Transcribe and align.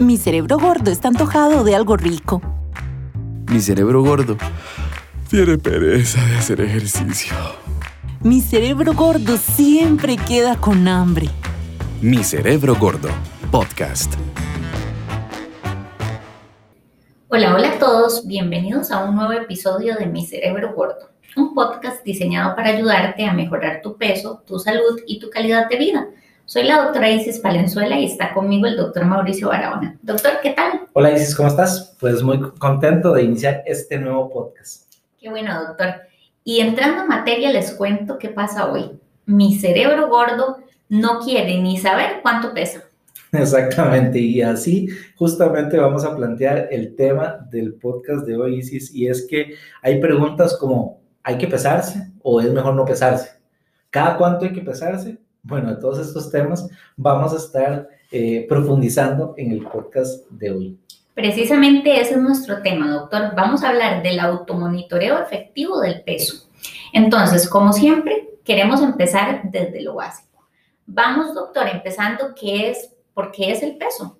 Mi 0.00 0.16
cerebro 0.16 0.56
gordo 0.56 0.90
está 0.90 1.08
antojado 1.08 1.62
de 1.62 1.76
algo 1.76 1.94
rico. 1.94 2.40
Mi 3.52 3.60
cerebro 3.60 4.02
gordo 4.02 4.38
tiene 5.28 5.58
pereza 5.58 6.24
de 6.24 6.36
hacer 6.38 6.62
ejercicio. 6.62 7.34
Mi 8.22 8.40
cerebro 8.40 8.94
gordo 8.94 9.36
siempre 9.36 10.16
queda 10.16 10.56
con 10.56 10.88
hambre. 10.88 11.28
Mi 12.00 12.24
cerebro 12.24 12.76
gordo, 12.76 13.10
podcast. 13.50 14.14
Hola, 17.28 17.54
hola 17.54 17.72
a 17.72 17.78
todos, 17.78 18.26
bienvenidos 18.26 18.90
a 18.92 19.04
un 19.04 19.16
nuevo 19.16 19.32
episodio 19.32 19.96
de 19.96 20.06
Mi 20.06 20.24
cerebro 20.24 20.72
gordo, 20.72 21.10
un 21.36 21.52
podcast 21.52 22.02
diseñado 22.04 22.56
para 22.56 22.70
ayudarte 22.70 23.26
a 23.26 23.34
mejorar 23.34 23.82
tu 23.82 23.98
peso, 23.98 24.42
tu 24.46 24.58
salud 24.58 24.98
y 25.06 25.20
tu 25.20 25.28
calidad 25.28 25.68
de 25.68 25.76
vida. 25.76 26.08
Soy 26.50 26.64
la 26.64 26.82
doctora 26.82 27.08
Isis 27.08 27.40
Valenzuela 27.40 27.96
y 27.96 28.06
está 28.06 28.34
conmigo 28.34 28.66
el 28.66 28.76
doctor 28.76 29.04
Mauricio 29.04 29.50
Barahona. 29.50 29.96
Doctor, 30.02 30.32
¿qué 30.42 30.50
tal? 30.50 30.80
Hola 30.94 31.12
Isis, 31.12 31.36
¿cómo 31.36 31.48
estás? 31.48 31.96
Pues 32.00 32.24
muy 32.24 32.40
contento 32.58 33.12
de 33.12 33.22
iniciar 33.22 33.62
este 33.66 33.98
nuevo 33.98 34.28
podcast. 34.28 34.92
Qué 35.20 35.30
bueno, 35.30 35.64
doctor. 35.64 35.94
Y 36.42 36.58
entrando 36.58 37.02
en 37.02 37.08
materia, 37.08 37.52
les 37.52 37.70
cuento 37.74 38.18
qué 38.18 38.30
pasa 38.30 38.68
hoy. 38.68 38.98
Mi 39.26 39.60
cerebro 39.60 40.08
gordo 40.08 40.56
no 40.88 41.20
quiere 41.20 41.62
ni 41.62 41.78
saber 41.78 42.18
cuánto 42.20 42.52
pesa. 42.52 42.82
Exactamente, 43.32 44.18
y 44.18 44.42
así 44.42 44.88
justamente 45.14 45.78
vamos 45.78 46.04
a 46.04 46.16
plantear 46.16 46.66
el 46.72 46.96
tema 46.96 47.46
del 47.48 47.74
podcast 47.74 48.26
de 48.26 48.36
hoy, 48.36 48.56
Isis, 48.56 48.92
y 48.92 49.06
es 49.06 49.24
que 49.24 49.54
hay 49.82 50.00
preguntas 50.00 50.56
como, 50.56 50.98
¿hay 51.22 51.38
que 51.38 51.46
pesarse 51.46 52.08
o 52.24 52.40
es 52.40 52.52
mejor 52.52 52.74
no 52.74 52.84
pesarse? 52.84 53.38
¿Cada 53.88 54.16
cuánto 54.16 54.46
hay 54.46 54.52
que 54.52 54.62
pesarse? 54.62 55.16
Bueno, 55.42 55.78
todos 55.78 55.98
estos 55.98 56.30
temas 56.30 56.68
vamos 56.96 57.32
a 57.32 57.36
estar 57.36 57.88
eh, 58.10 58.46
profundizando 58.48 59.34
en 59.36 59.52
el 59.52 59.62
podcast 59.62 60.28
de 60.30 60.50
hoy. 60.50 60.78
Precisamente 61.14 62.00
ese 62.00 62.14
es 62.14 62.20
nuestro 62.20 62.62
tema, 62.62 62.90
doctor. 62.90 63.34
Vamos 63.36 63.62
a 63.62 63.70
hablar 63.70 64.02
del 64.02 64.20
automonitoreo 64.20 65.18
efectivo 65.22 65.80
del 65.80 66.02
peso. 66.02 66.48
Entonces, 66.92 67.48
como 67.48 67.72
siempre, 67.72 68.30
queremos 68.44 68.82
empezar 68.82 69.42
desde 69.50 69.82
lo 69.82 69.94
básico. 69.94 70.44
Vamos, 70.86 71.34
doctor, 71.34 71.68
empezando, 71.68 72.34
¿qué 72.38 72.70
es, 72.70 72.92
por 73.14 73.30
qué 73.32 73.52
es 73.52 73.62
el 73.62 73.76
peso? 73.76 74.18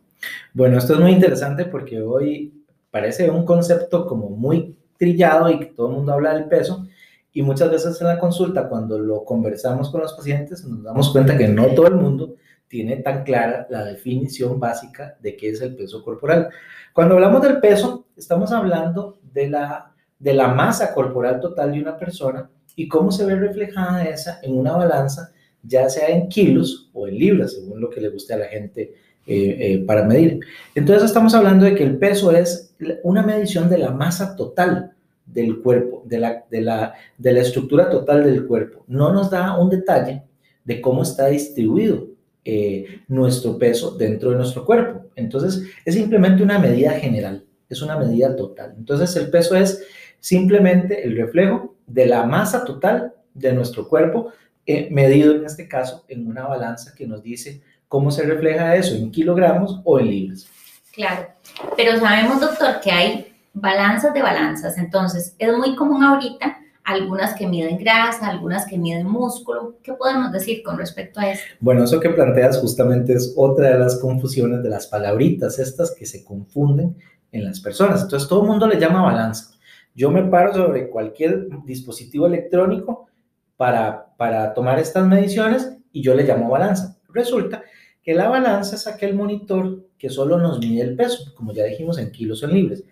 Bueno, 0.52 0.78
esto 0.78 0.94
es 0.94 1.00
muy 1.00 1.12
interesante 1.12 1.64
porque 1.64 2.00
hoy 2.00 2.52
parece 2.90 3.30
un 3.30 3.44
concepto 3.44 4.06
como 4.06 4.30
muy 4.30 4.76
trillado 4.98 5.50
y 5.50 5.58
que 5.58 5.66
todo 5.66 5.88
el 5.88 5.96
mundo 5.96 6.12
habla 6.12 6.34
del 6.34 6.44
peso, 6.44 6.86
y 7.32 7.42
muchas 7.42 7.70
veces 7.70 8.00
en 8.00 8.08
la 8.08 8.18
consulta, 8.18 8.68
cuando 8.68 8.98
lo 8.98 9.24
conversamos 9.24 9.90
con 9.90 10.00
los 10.00 10.14
pacientes, 10.14 10.64
nos 10.64 10.82
damos 10.82 11.10
cuenta 11.10 11.38
que 11.38 11.46
no 11.46 11.66
todo 11.68 11.86
el 11.86 11.94
mundo 11.94 12.34
tiene 12.66 12.96
tan 12.96 13.24
clara 13.24 13.66
la 13.70 13.84
definición 13.84 14.58
básica 14.58 15.16
de 15.20 15.36
qué 15.36 15.50
es 15.50 15.60
el 15.60 15.76
peso 15.76 16.02
corporal. 16.02 16.48
Cuando 16.92 17.14
hablamos 17.14 17.42
del 17.42 17.60
peso, 17.60 18.06
estamos 18.16 18.52
hablando 18.52 19.20
de 19.32 19.48
la, 19.48 19.92
de 20.18 20.34
la 20.34 20.48
masa 20.48 20.92
corporal 20.92 21.40
total 21.40 21.72
de 21.72 21.80
una 21.80 21.96
persona 21.96 22.50
y 22.76 22.88
cómo 22.88 23.12
se 23.12 23.24
ve 23.26 23.36
reflejada 23.36 24.04
esa 24.04 24.40
en 24.42 24.58
una 24.58 24.76
balanza, 24.76 25.32
ya 25.62 25.88
sea 25.88 26.08
en 26.08 26.28
kilos 26.28 26.90
o 26.92 27.06
en 27.06 27.16
libras, 27.16 27.54
según 27.54 27.80
lo 27.80 27.90
que 27.90 28.00
le 28.00 28.08
guste 28.08 28.34
a 28.34 28.38
la 28.38 28.46
gente 28.46 28.94
eh, 29.26 29.56
eh, 29.60 29.84
para 29.86 30.04
medir. 30.04 30.40
Entonces 30.74 31.04
estamos 31.04 31.34
hablando 31.34 31.64
de 31.64 31.74
que 31.74 31.84
el 31.84 31.98
peso 31.98 32.32
es 32.32 32.74
una 33.04 33.22
medición 33.22 33.68
de 33.68 33.78
la 33.78 33.90
masa 33.90 34.34
total 34.34 34.92
del 35.32 35.60
cuerpo, 35.60 36.02
de 36.06 36.18
la, 36.18 36.44
de, 36.50 36.60
la, 36.60 36.94
de 37.16 37.32
la 37.32 37.40
estructura 37.40 37.88
total 37.88 38.24
del 38.24 38.46
cuerpo. 38.46 38.84
No 38.88 39.12
nos 39.12 39.30
da 39.30 39.56
un 39.58 39.70
detalle 39.70 40.22
de 40.64 40.80
cómo 40.80 41.02
está 41.02 41.28
distribuido 41.28 42.08
eh, 42.44 43.02
nuestro 43.08 43.58
peso 43.58 43.92
dentro 43.92 44.30
de 44.30 44.36
nuestro 44.36 44.64
cuerpo. 44.64 45.06
Entonces, 45.14 45.62
es 45.84 45.94
simplemente 45.94 46.42
una 46.42 46.58
medida 46.58 46.92
general, 46.92 47.44
es 47.68 47.82
una 47.82 47.96
medida 47.96 48.34
total. 48.34 48.74
Entonces, 48.76 49.14
el 49.16 49.30
peso 49.30 49.56
es 49.56 49.82
simplemente 50.18 51.04
el 51.04 51.16
reflejo 51.16 51.76
de 51.86 52.06
la 52.06 52.24
masa 52.24 52.64
total 52.64 53.14
de 53.34 53.52
nuestro 53.52 53.88
cuerpo, 53.88 54.32
eh, 54.66 54.88
medido 54.90 55.34
en 55.34 55.44
este 55.44 55.68
caso 55.68 56.04
en 56.08 56.26
una 56.26 56.46
balanza 56.46 56.94
que 56.94 57.06
nos 57.06 57.22
dice 57.22 57.62
cómo 57.88 58.10
se 58.10 58.22
refleja 58.22 58.76
eso, 58.76 58.94
en 58.94 59.10
kilogramos 59.10 59.80
o 59.84 59.98
en 59.98 60.08
libras. 60.08 60.46
Claro, 60.92 61.28
pero 61.76 61.98
sabemos, 61.98 62.40
doctor, 62.40 62.80
que 62.82 62.90
hay 62.90 63.29
balanzas 63.52 64.14
de 64.14 64.22
balanzas. 64.22 64.78
Entonces, 64.78 65.34
es 65.38 65.56
muy 65.56 65.74
común 65.76 66.02
ahorita 66.02 66.58
algunas 66.84 67.34
que 67.34 67.46
miden 67.46 67.78
grasa, 67.78 68.28
algunas 68.28 68.66
que 68.66 68.78
miden 68.78 69.06
músculo. 69.06 69.76
¿Qué 69.82 69.92
podemos 69.92 70.32
decir 70.32 70.62
con 70.62 70.78
respecto 70.78 71.20
a 71.20 71.30
esto? 71.30 71.44
Bueno, 71.60 71.84
eso 71.84 72.00
que 72.00 72.10
planteas 72.10 72.58
justamente 72.58 73.12
es 73.12 73.34
otra 73.36 73.70
de 73.70 73.78
las 73.78 73.98
confusiones 74.00 74.62
de 74.62 74.70
las 74.70 74.86
palabritas, 74.86 75.58
estas 75.58 75.94
que 75.94 76.06
se 76.06 76.24
confunden 76.24 76.96
en 77.32 77.44
las 77.44 77.60
personas. 77.60 78.02
Entonces, 78.02 78.28
todo 78.28 78.42
el 78.42 78.48
mundo 78.48 78.66
le 78.66 78.80
llama 78.80 79.02
balanza. 79.02 79.54
Yo 79.94 80.10
me 80.10 80.22
paro 80.24 80.54
sobre 80.54 80.88
cualquier 80.88 81.48
dispositivo 81.64 82.26
electrónico 82.26 83.08
para, 83.56 84.14
para 84.16 84.54
tomar 84.54 84.78
estas 84.78 85.06
mediciones 85.06 85.76
y 85.92 86.02
yo 86.02 86.14
le 86.14 86.24
llamo 86.24 86.48
balanza. 86.48 86.96
Resulta 87.12 87.62
que 88.02 88.14
la 88.14 88.28
balanza 88.28 88.76
es 88.76 88.86
aquel 88.86 89.14
monitor 89.14 89.84
que 89.98 90.08
solo 90.08 90.38
nos 90.38 90.58
mide 90.60 90.82
el 90.82 90.96
peso, 90.96 91.34
como 91.34 91.52
ya 91.52 91.64
dijimos, 91.64 91.98
en 91.98 92.10
kilos 92.10 92.42
o 92.42 92.46
en 92.46 92.54
libres 92.54 92.84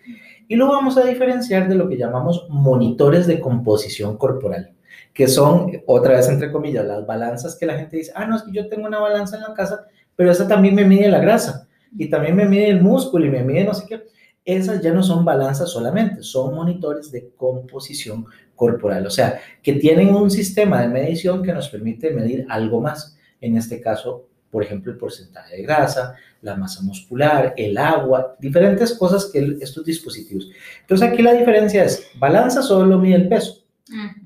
y 0.49 0.57
lo 0.57 0.69
vamos 0.69 0.97
a 0.97 1.05
diferenciar 1.05 1.69
de 1.69 1.75
lo 1.75 1.89
que 1.89 1.99
llamamos 1.99 2.47
monitores 2.49 3.27
de 3.27 3.39
composición 3.39 4.17
corporal, 4.17 4.73
que 5.13 5.29
son, 5.29 5.83
otra 5.87 6.17
vez 6.17 6.29
entre 6.29 6.51
comillas, 6.51 6.87
las 6.87 7.07
balanzas 7.07 7.57
que 7.57 7.67
la 7.67 7.79
gente 7.79 7.99
dice, 7.99 8.13
ah, 8.15 8.27
no, 8.27 8.37
es 8.37 8.43
que 8.43 8.53
yo 8.53 8.69
tengo 8.69 8.87
una 8.87 8.99
balanza 8.99 9.37
en 9.37 9.43
la 9.43 9.55
casa, 9.55 9.87
pero 10.17 10.31
esa 10.31 10.49
también 10.49 10.75
me 10.75 10.85
mide 10.85 11.09
la 11.09 11.21
grasa 11.21 11.69
y 11.97 12.09
también 12.09 12.35
me 12.35 12.47
mide 12.47 12.71
el 12.71 12.81
músculo 12.81 13.27
y 13.27 13.31
me 13.31 13.45
mide 13.45 13.65
no 13.65 13.75
sé 13.75 13.87
qué. 13.87 14.07
Esas 14.45 14.81
ya 14.81 14.93
no 14.95 15.03
son 15.03 15.27
balanzas 15.27 15.71
solamente, 15.71 16.23
son 16.23 16.55
monitores 16.55 17.13
de 17.13 17.29
composición 17.37 18.25
corporal, 18.57 19.07
o 19.07 19.11
sea, 19.11 19.39
que 19.63 19.75
tienen 19.75 20.15
un 20.15 20.31
sistema 20.31 20.81
de 20.81 20.89
medición 20.89 21.43
que 21.43 21.53
nos 21.53 21.69
permite 21.69 22.11
medir 22.11 22.47
algo 22.49 22.81
más, 22.81 23.19
en 23.43 23.57
este 23.59 23.81
caso 23.81 24.27
por 24.51 24.63
ejemplo, 24.63 24.93
el 24.93 24.99
porcentaje 24.99 25.57
de 25.57 25.63
grasa, 25.63 26.15
la 26.43 26.57
masa 26.57 26.83
muscular, 26.83 27.55
el 27.57 27.77
agua, 27.77 28.37
diferentes 28.39 28.95
cosas 28.95 29.31
que 29.33 29.59
estos 29.61 29.85
dispositivos. 29.85 30.51
Entonces 30.81 31.09
aquí 31.09 31.23
la 31.23 31.35
diferencia 31.35 31.85
es, 31.85 32.11
balanza 32.19 32.63
solo 32.63 32.99
mide 32.99 33.17
el 33.17 33.29
peso. 33.29 33.65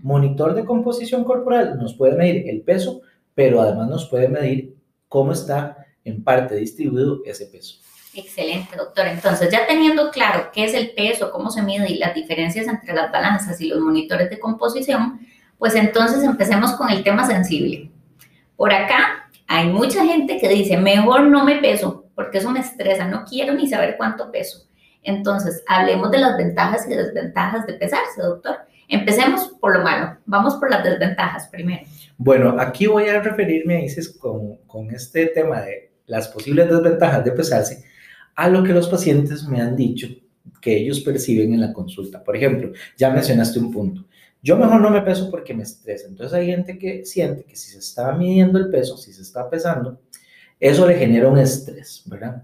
Monitor 0.02 0.54
de 0.54 0.64
composición 0.64 1.24
corporal 1.24 1.78
nos 1.78 1.94
puede 1.94 2.16
medir 2.16 2.48
el 2.48 2.62
peso, 2.62 3.02
pero 3.34 3.60
además 3.60 3.88
nos 3.88 4.08
puede 4.08 4.28
medir 4.28 4.76
cómo 5.08 5.32
está 5.32 5.86
en 6.04 6.22
parte 6.24 6.56
distribuido 6.56 7.22
ese 7.24 7.46
peso. 7.46 7.76
Excelente, 8.14 8.76
doctor. 8.76 9.06
Entonces, 9.06 9.50
ya 9.50 9.66
teniendo 9.66 10.10
claro 10.10 10.50
qué 10.52 10.64
es 10.64 10.74
el 10.74 10.90
peso, 10.90 11.30
cómo 11.30 11.50
se 11.50 11.62
mide 11.62 11.90
y 11.90 11.98
las 11.98 12.14
diferencias 12.14 12.66
entre 12.66 12.92
las 12.92 13.10
balanzas 13.10 13.58
y 13.60 13.68
los 13.68 13.80
monitores 13.80 14.28
de 14.28 14.38
composición, 14.38 15.20
pues 15.58 15.74
entonces 15.76 16.22
empecemos 16.22 16.72
con 16.72 16.90
el 16.90 17.02
tema 17.04 17.26
sensible. 17.26 17.90
Por 18.56 18.72
acá 18.72 19.21
hay 19.46 19.68
mucha 19.68 20.04
gente 20.04 20.38
que 20.38 20.48
dice, 20.48 20.76
mejor 20.76 21.24
no 21.24 21.44
me 21.44 21.56
peso, 21.56 22.06
porque 22.14 22.38
eso 22.38 22.50
me 22.50 22.60
estresa, 22.60 23.06
no 23.08 23.24
quiero 23.24 23.54
ni 23.54 23.68
saber 23.68 23.96
cuánto 23.96 24.30
peso. 24.30 24.66
Entonces, 25.02 25.62
hablemos 25.66 26.10
de 26.10 26.18
las 26.18 26.36
ventajas 26.36 26.86
y 26.86 26.94
desventajas 26.94 27.66
de 27.66 27.74
pesarse, 27.74 28.22
doctor. 28.22 28.56
Empecemos 28.88 29.52
por 29.60 29.76
lo 29.76 29.82
malo, 29.82 30.18
vamos 30.26 30.54
por 30.56 30.70
las 30.70 30.84
desventajas 30.84 31.48
primero. 31.48 31.82
Bueno, 32.18 32.56
aquí 32.58 32.86
voy 32.86 33.08
a 33.08 33.20
referirme, 33.20 33.82
dices, 33.82 34.08
con, 34.10 34.58
con 34.66 34.90
este 34.90 35.26
tema 35.26 35.62
de 35.62 35.92
las 36.06 36.28
posibles 36.28 36.68
desventajas 36.68 37.24
de 37.24 37.32
pesarse, 37.32 37.84
a 38.34 38.48
lo 38.48 38.62
que 38.62 38.72
los 38.72 38.88
pacientes 38.88 39.44
me 39.44 39.60
han 39.60 39.76
dicho 39.76 40.08
que 40.60 40.76
ellos 40.76 41.00
perciben 41.00 41.52
en 41.54 41.60
la 41.60 41.72
consulta. 41.72 42.22
Por 42.22 42.36
ejemplo, 42.36 42.72
ya 42.96 43.10
mencionaste 43.10 43.58
un 43.58 43.72
punto. 43.72 44.04
Yo 44.42 44.56
mejor 44.56 44.80
no 44.80 44.90
me 44.90 45.02
peso 45.02 45.30
porque 45.30 45.54
me 45.54 45.62
estresa. 45.62 46.08
Entonces 46.08 46.36
hay 46.36 46.46
gente 46.46 46.76
que 46.76 47.04
siente 47.04 47.44
que 47.44 47.54
si 47.54 47.70
se 47.70 47.78
está 47.78 48.12
midiendo 48.12 48.58
el 48.58 48.70
peso, 48.70 48.96
si 48.96 49.12
se 49.12 49.22
está 49.22 49.48
pesando, 49.48 50.00
eso 50.58 50.86
le 50.86 50.96
genera 50.96 51.28
un 51.28 51.38
estrés, 51.38 52.02
¿verdad? 52.06 52.42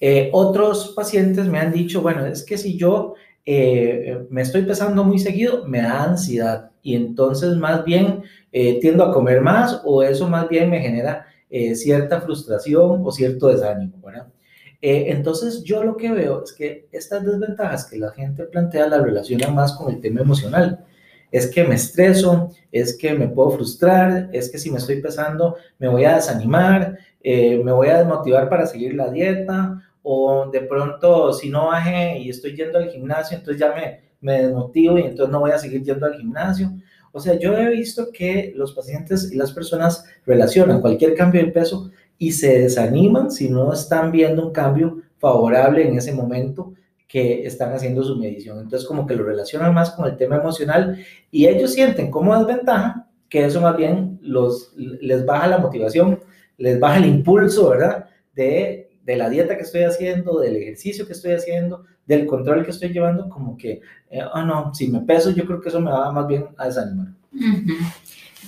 Eh, 0.00 0.30
otros 0.32 0.92
pacientes 0.94 1.46
me 1.46 1.58
han 1.58 1.72
dicho, 1.72 2.02
bueno, 2.02 2.26
es 2.26 2.44
que 2.44 2.56
si 2.56 2.76
yo 2.76 3.14
eh, 3.44 4.26
me 4.30 4.42
estoy 4.42 4.62
pesando 4.62 5.04
muy 5.04 5.18
seguido, 5.18 5.66
me 5.66 5.82
da 5.82 6.04
ansiedad 6.04 6.70
y 6.82 6.94
entonces 6.94 7.56
más 7.56 7.84
bien 7.84 8.22
eh, 8.52 8.78
tiendo 8.80 9.04
a 9.04 9.12
comer 9.12 9.40
más 9.40 9.82
o 9.84 10.02
eso 10.02 10.28
más 10.28 10.48
bien 10.48 10.70
me 10.70 10.80
genera 10.80 11.26
cierta 11.74 12.20
frustración 12.20 13.02
o 13.04 13.10
cierto 13.10 13.48
desánimo, 13.48 14.00
¿verdad? 14.04 14.28
entonces 14.80 15.64
yo 15.64 15.82
lo 15.82 15.96
que 15.96 16.12
veo 16.12 16.44
es 16.44 16.52
que 16.52 16.86
estas 16.92 17.24
desventajas 17.24 17.86
que 17.86 17.98
la 17.98 18.12
gente 18.12 18.44
plantea 18.44 18.86
las 18.86 19.02
relaciona 19.02 19.48
más 19.48 19.72
con 19.72 19.92
el 19.92 20.00
tema 20.00 20.20
emocional 20.20 20.84
es 21.30 21.46
que 21.48 21.64
me 21.64 21.74
estreso, 21.76 22.50
es 22.72 22.96
que 22.96 23.14
me 23.14 23.28
puedo 23.28 23.50
frustrar, 23.50 24.28
es 24.32 24.50
que 24.50 24.58
si 24.58 24.70
me 24.70 24.78
estoy 24.78 25.00
pesando 25.00 25.56
me 25.78 25.88
voy 25.88 26.04
a 26.04 26.16
desanimar, 26.16 26.98
eh, 27.22 27.60
me 27.62 27.72
voy 27.72 27.88
a 27.88 27.98
desmotivar 27.98 28.48
para 28.48 28.66
seguir 28.66 28.94
la 28.94 29.10
dieta, 29.10 29.82
o 30.02 30.50
de 30.50 30.60
pronto 30.62 31.32
si 31.32 31.48
no 31.50 31.68
bajé 31.68 32.18
y 32.18 32.30
estoy 32.30 32.56
yendo 32.56 32.78
al 32.78 32.90
gimnasio, 32.90 33.36
entonces 33.36 33.60
ya 33.60 33.74
me, 33.74 34.00
me 34.20 34.42
desmotivo 34.42 34.98
y 34.98 35.02
entonces 35.02 35.30
no 35.30 35.40
voy 35.40 35.50
a 35.50 35.58
seguir 35.58 35.82
yendo 35.82 36.06
al 36.06 36.14
gimnasio. 36.14 36.72
O 37.12 37.20
sea, 37.20 37.38
yo 37.38 37.56
he 37.56 37.68
visto 37.70 38.10
que 38.12 38.52
los 38.54 38.72
pacientes 38.72 39.32
y 39.32 39.36
las 39.36 39.52
personas 39.52 40.04
relacionan 40.24 40.80
cualquier 40.80 41.14
cambio 41.14 41.44
de 41.44 41.50
peso 41.50 41.90
y 42.18 42.32
se 42.32 42.60
desaniman 42.60 43.30
si 43.30 43.48
no 43.48 43.72
están 43.72 44.12
viendo 44.12 44.46
un 44.46 44.52
cambio 44.52 45.02
favorable 45.18 45.86
en 45.86 45.96
ese 45.96 46.12
momento 46.12 46.72
que 47.10 47.44
están 47.44 47.72
haciendo 47.72 48.04
su 48.04 48.16
medición. 48.16 48.60
Entonces, 48.60 48.86
como 48.86 49.04
que 49.04 49.16
lo 49.16 49.24
relacionan 49.24 49.74
más 49.74 49.90
con 49.90 50.06
el 50.06 50.16
tema 50.16 50.36
emocional 50.36 51.04
y 51.32 51.48
ellos 51.48 51.72
sienten 51.72 52.08
como 52.08 52.38
desventaja 52.38 53.08
que 53.28 53.44
eso 53.44 53.60
más 53.60 53.76
bien 53.76 54.20
los, 54.22 54.72
les 54.76 55.26
baja 55.26 55.48
la 55.48 55.58
motivación, 55.58 56.20
les 56.56 56.78
baja 56.78 56.98
el 56.98 57.06
impulso, 57.06 57.70
¿verdad? 57.70 58.06
De, 58.32 58.90
de 59.02 59.16
la 59.16 59.28
dieta 59.28 59.56
que 59.56 59.64
estoy 59.64 59.82
haciendo, 59.82 60.38
del 60.38 60.54
ejercicio 60.54 61.04
que 61.04 61.14
estoy 61.14 61.32
haciendo, 61.32 61.84
del 62.06 62.26
control 62.26 62.64
que 62.64 62.70
estoy 62.70 62.90
llevando, 62.90 63.28
como 63.28 63.56
que, 63.56 63.80
ah, 64.32 64.44
no, 64.44 64.72
si 64.72 64.86
me 64.86 65.00
peso, 65.00 65.30
yo 65.30 65.44
creo 65.46 65.60
que 65.60 65.68
eso 65.68 65.80
me 65.80 65.90
va 65.90 66.12
más 66.12 66.28
bien 66.28 66.46
a 66.56 66.66
desanimar. 66.66 67.08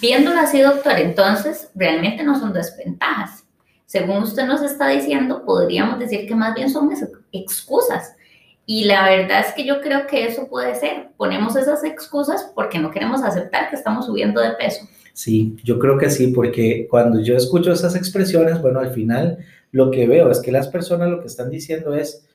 Viéndolo 0.01 0.39
así, 0.39 0.61
doctor, 0.61 0.99
entonces 0.99 1.69
realmente 1.75 2.23
no 2.23 2.39
son 2.39 2.53
desventajas. 2.53 3.45
Según 3.87 4.23
usted 4.23 4.47
nos 4.47 4.63
está 4.63 4.89
diciendo, 4.89 5.45
podríamos 5.45 5.99
decir 5.99 6.29
que 6.29 6.35
más 6.37 6.55
bien 6.55 6.71
son 6.71 6.91
excusas. 7.33 8.15
Y 8.65 8.85
la 8.85 9.09
verdad 9.09 9.41
es 9.41 9.55
que 9.55 9.65
yo 9.65 9.81
creo 9.81 10.07
que 10.07 10.25
eso 10.25 10.49
puede 10.49 10.75
ser. 10.75 11.09
Ponemos 11.17 11.57
esas 11.57 11.83
excusas 11.85 12.53
porque 12.55 12.79
no 12.79 12.91
queremos 12.91 13.23
aceptar 13.23 13.69
que 13.69 13.77
estamos 13.77 14.07
subiendo 14.07 14.41
de 14.41 14.53
peso. 14.53 14.87
Sí, 15.13 15.57
yo 15.63 15.79
creo 15.79 15.99
que 15.99 16.11
sí, 16.11 16.29
porque 16.29 16.87
cuando 16.89 17.21
yo 17.21 17.37
escucho 17.37 17.73
esas 17.73 17.97
expresiones, 17.97 18.63
bueno, 18.63 18.81
al 18.81 18.91
final 18.91 19.39
lo 19.73 19.91
que 19.91 20.07
veo 20.07 20.31
es 20.31 20.41
que 20.41 20.53
las 20.53 20.69
personas 20.69 21.11
lo 21.11 21.21
que 21.21 21.27
están 21.27 21.51
diciendo 21.51 21.95
es, 21.95 22.27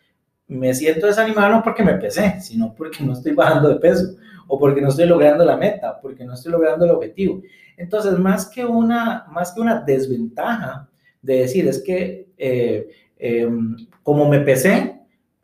me 0.48 0.74
siento 0.74 1.08
desanimado 1.08 1.50
no 1.50 1.64
porque 1.64 1.84
me 1.84 1.96
pesé, 1.96 2.40
sino 2.42 2.74
porque 2.74 3.04
no 3.04 3.14
estoy 3.14 3.34
bajando 3.34 3.70
de 3.70 3.76
peso 3.76 4.16
o 4.48 4.60
porque 4.60 4.82
no 4.82 4.90
estoy 4.90 5.06
logrando 5.06 5.44
la 5.44 5.58
meta, 5.58 6.00
porque 6.02 6.24
no 6.24 6.34
estoy 6.34 6.52
logrando 6.52 6.86
el 6.86 6.92
objetivo. 6.92 7.42
Entonces, 7.76 8.18
más 8.18 8.48
que 8.48 8.66
una, 8.66 9.26
más 9.30 9.52
que 9.52 9.62
una 9.62 9.82
desventaja 9.82 10.88
de 11.22 11.40
decir, 11.40 11.68
es 11.68 11.82
que 11.84 12.28
eh, 12.38 12.88
em, 13.18 13.76
como 14.04 14.28
me 14.30 14.40
pesé, 14.40 14.97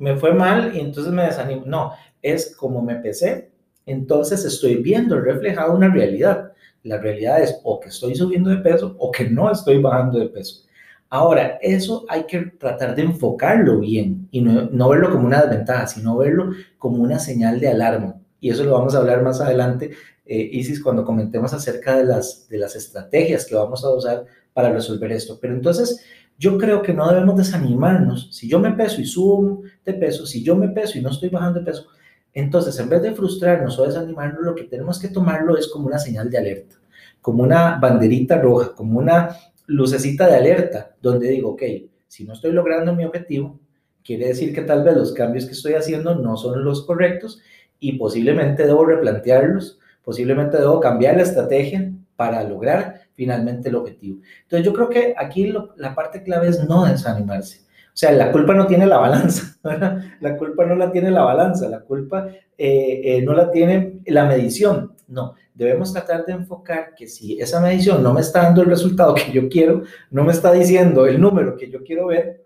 me 0.04 0.18
fue 0.18 0.34
mal 0.34 0.76
y 0.76 0.82
entonces 0.82 1.14
me 1.14 1.24
desanimo. 1.24 1.64
No, 1.66 1.94
es 2.22 2.54
como 2.58 2.82
me 2.82 2.96
pesé, 2.96 3.52
entonces 3.86 4.44
estoy 4.44 4.76
viendo 4.76 5.18
reflejado 5.18 5.74
una 5.74 5.88
realidad. 5.88 6.52
La 6.84 6.98
realidad 6.98 7.42
es 7.42 7.58
o 7.64 7.80
que 7.80 7.88
estoy 7.88 8.14
subiendo 8.14 8.50
de 8.50 8.58
peso 8.58 8.98
o 9.00 9.10
que 9.12 9.30
no 9.30 9.50
estoy 9.50 9.82
bajando 9.82 10.20
de 10.20 10.28
peso. 10.28 10.66
Ahora, 11.08 11.58
eso 11.62 12.06
hay 12.10 12.26
que 12.26 12.42
tratar 12.60 12.96
de 12.96 13.04
enfocarlo 13.04 13.80
bien 13.80 14.28
y 14.30 14.42
no, 14.42 14.90
verlo 14.90 15.10
como 15.10 15.26
una 15.26 15.42
desventaja, 15.44 15.88
sino 15.88 16.18
verlo 16.18 16.52
como 16.78 17.02
una 17.02 17.18
señal 17.18 17.62
de 17.62 17.70
alarma. 17.70 18.16
Y 18.42 18.50
eso 18.50 18.66
lo 18.66 18.74
vamos 18.74 18.96
a 18.96 18.98
hablar 18.98 19.24
más 19.24 19.40
adelante, 19.40 19.92
eh, 20.26 20.50
Isis, 20.52 20.84
cuando 20.84 21.06
comentemos 21.06 21.54
acerca 21.54 21.96
de 21.96 22.04
las, 22.04 22.50
de 22.50 22.58
las 22.58 22.76
estrategias 22.76 23.46
que 23.46 23.56
vamos 23.56 23.86
a 23.86 23.92
usar 23.92 24.26
para 24.52 24.74
resolver 24.74 25.14
esto. 25.14 25.38
Pero 25.40 25.54
entonces, 25.54 26.04
yo 26.38 26.58
creo 26.58 26.82
que 26.82 26.94
no 26.94 27.08
debemos 27.10 27.38
desanimarnos. 27.38 28.30
Si 28.32 28.48
yo 28.48 28.60
me 28.60 28.72
peso 28.72 29.02
y 29.02 29.06
subo 29.06 29.62
de 29.86 29.94
peso, 29.94 30.26
si 30.26 30.44
yo 30.44 30.56
me 30.56 30.70
peso 30.70 30.98
y 30.98 31.02
no 31.02 31.10
estoy 31.10 31.30
bajando 31.30 31.60
de 31.60 31.66
peso, 31.66 31.88
entonces 32.34 32.78
en 32.80 32.90
vez 32.90 33.02
de 33.02 33.14
frustrarnos 33.14 33.78
o 33.78 33.86
desanimarnos, 33.86 34.42
lo 34.44 34.56
que 34.56 34.64
tenemos 34.64 35.00
que 35.00 35.10
tomarlo 35.10 35.58
es 35.58 35.68
como 35.68 35.88
una 35.88 36.00
señal 36.00 36.30
de 36.30 36.38
alerta, 36.38 36.76
como 37.22 37.44
una 37.44 37.78
banderita 37.80 38.42
roja, 38.42 38.74
como 38.74 39.00
una 39.00 39.36
lucecita 39.68 40.28
de 40.28 40.36
alerta, 40.36 40.96
donde 41.02 41.30
digo, 41.30 41.52
ok, 41.52 41.64
si 42.08 42.26
no 42.26 42.34
estoy 42.34 42.52
logrando 42.52 42.94
mi 42.94 43.06
objetivo, 43.06 43.60
quiere 44.04 44.28
decir 44.28 44.54
que 44.54 44.62
tal 44.62 44.84
vez 44.84 44.98
los 44.98 45.14
cambios 45.14 45.46
que 45.46 45.54
estoy 45.54 45.74
haciendo 45.74 46.16
no 46.16 46.36
son 46.36 46.64
los 46.64 46.86
correctos 46.86 47.42
y 47.80 47.98
posiblemente 47.98 48.66
debo 48.66 48.86
replantearlos, 48.86 49.80
posiblemente 50.04 50.58
debo 50.58 50.80
cambiar 50.80 51.16
la 51.16 51.24
estrategia 51.24 51.93
para 52.16 52.44
lograr 52.44 53.02
finalmente 53.14 53.70
el 53.70 53.76
objetivo. 53.76 54.20
Entonces 54.44 54.66
yo 54.66 54.74
creo 54.74 54.90
que 54.90 55.14
aquí 55.18 55.54
la 55.78 55.96
parte 55.96 56.24
clave 56.24 56.48
es 56.50 56.68
no 56.68 56.86
desanimarse. 56.86 57.64
O 57.94 57.96
sea, 57.96 58.12
la 58.12 58.32
culpa 58.32 58.56
no 58.56 58.66
tiene 58.66 58.88
la 58.88 58.98
balanza, 58.98 59.56
¿verdad? 59.64 60.04
La 60.20 60.36
culpa 60.36 60.66
no 60.66 60.76
la 60.76 60.92
tiene 60.92 61.12
la 61.12 61.24
balanza, 61.24 61.70
la 61.70 61.82
culpa 61.82 62.28
eh, 62.58 63.02
eh, 63.04 63.22
no 63.22 63.34
la 63.34 63.52
tiene 63.52 64.00
la 64.08 64.26
medición. 64.26 64.96
No, 65.08 65.36
debemos 65.54 65.94
tratar 65.94 66.26
de 66.26 66.34
enfocar 66.34 66.96
que 66.96 67.08
si 67.08 67.40
esa 67.40 67.62
medición 67.62 68.02
no 68.02 68.14
me 68.14 68.22
está 68.22 68.44
dando 68.44 68.64
el 68.64 68.70
resultado 68.70 69.14
que 69.14 69.32
yo 69.32 69.48
quiero, 69.48 69.84
no 70.10 70.24
me 70.24 70.32
está 70.32 70.52
diciendo 70.52 71.06
el 71.06 71.22
número 71.22 71.56
que 71.56 71.70
yo 71.70 71.84
quiero 71.84 72.08
ver, 72.08 72.44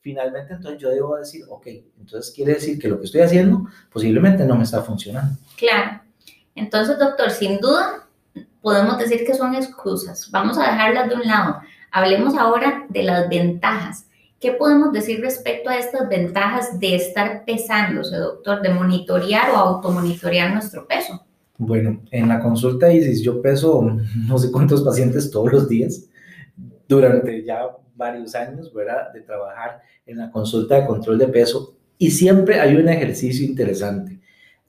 finalmente 0.00 0.54
entonces 0.54 0.80
yo 0.80 0.90
debo 0.90 1.16
decir, 1.16 1.44
ok, 1.48 1.66
entonces 2.00 2.32
quiere 2.34 2.54
decir 2.54 2.76
que 2.76 2.88
lo 2.88 2.98
que 2.98 3.04
estoy 3.04 3.20
haciendo 3.20 3.68
posiblemente 3.92 4.44
no 4.44 4.56
me 4.56 4.64
está 4.64 4.82
funcionando. 4.82 5.38
Claro. 5.56 6.00
Entonces, 6.56 6.98
doctor, 6.98 7.30
sin 7.30 7.60
duda 7.60 8.01
podemos 8.60 8.98
decir 8.98 9.24
que 9.26 9.34
son 9.34 9.54
excusas. 9.54 10.30
Vamos 10.30 10.58
a 10.58 10.62
dejarlas 10.62 11.08
de 11.08 11.14
un 11.16 11.22
lado. 11.22 11.56
Hablemos 11.90 12.36
ahora 12.36 12.86
de 12.88 13.02
las 13.02 13.28
ventajas. 13.28 14.06
¿Qué 14.40 14.52
podemos 14.52 14.92
decir 14.92 15.20
respecto 15.20 15.70
a 15.70 15.78
estas 15.78 16.08
ventajas 16.08 16.80
de 16.80 16.96
estar 16.96 17.44
pesándose, 17.44 18.16
doctor, 18.16 18.60
de 18.60 18.70
monitorear 18.70 19.50
o 19.50 19.56
automonitorear 19.56 20.52
nuestro 20.52 20.86
peso? 20.86 21.24
Bueno, 21.58 22.00
en 22.10 22.28
la 22.28 22.40
consulta 22.40 22.92
ISIS 22.92 23.22
yo 23.22 23.40
peso 23.40 23.86
no 24.26 24.38
sé 24.38 24.50
cuántos 24.50 24.82
pacientes 24.82 25.30
todos 25.30 25.52
los 25.52 25.68
días 25.68 26.08
durante 26.88 27.44
ya 27.44 27.68
varios 27.94 28.34
años, 28.34 28.72
¿verdad? 28.74 29.12
De 29.12 29.20
trabajar 29.20 29.80
en 30.06 30.18
la 30.18 30.30
consulta 30.30 30.74
de 30.74 30.86
control 30.86 31.18
de 31.18 31.28
peso 31.28 31.76
y 31.98 32.10
siempre 32.10 32.58
hay 32.58 32.74
un 32.74 32.88
ejercicio 32.88 33.46
interesante. 33.46 34.18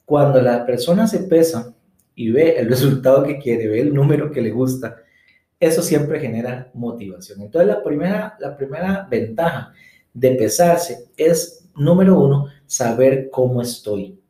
Cuando 0.04 0.40
la 0.40 0.64
persona 0.64 1.08
se 1.08 1.20
pesa 1.20 1.74
y 2.14 2.30
ve 2.30 2.56
el 2.58 2.68
resultado 2.68 3.22
que 3.22 3.38
quiere, 3.38 3.68
ve 3.68 3.80
el 3.80 3.94
número 3.94 4.30
que 4.30 4.42
le 4.42 4.50
gusta, 4.50 4.96
eso 5.58 5.82
siempre 5.82 6.20
genera 6.20 6.70
motivación. 6.74 7.42
Entonces 7.42 7.68
la 7.68 7.82
primera, 7.82 8.36
la 8.40 8.56
primera 8.56 9.06
ventaja 9.10 9.72
de 10.12 10.30
pesarse 10.32 11.08
es, 11.16 11.68
número 11.76 12.20
uno, 12.20 12.48
saber 12.66 13.28
cómo 13.30 13.62
estoy. 13.62 14.20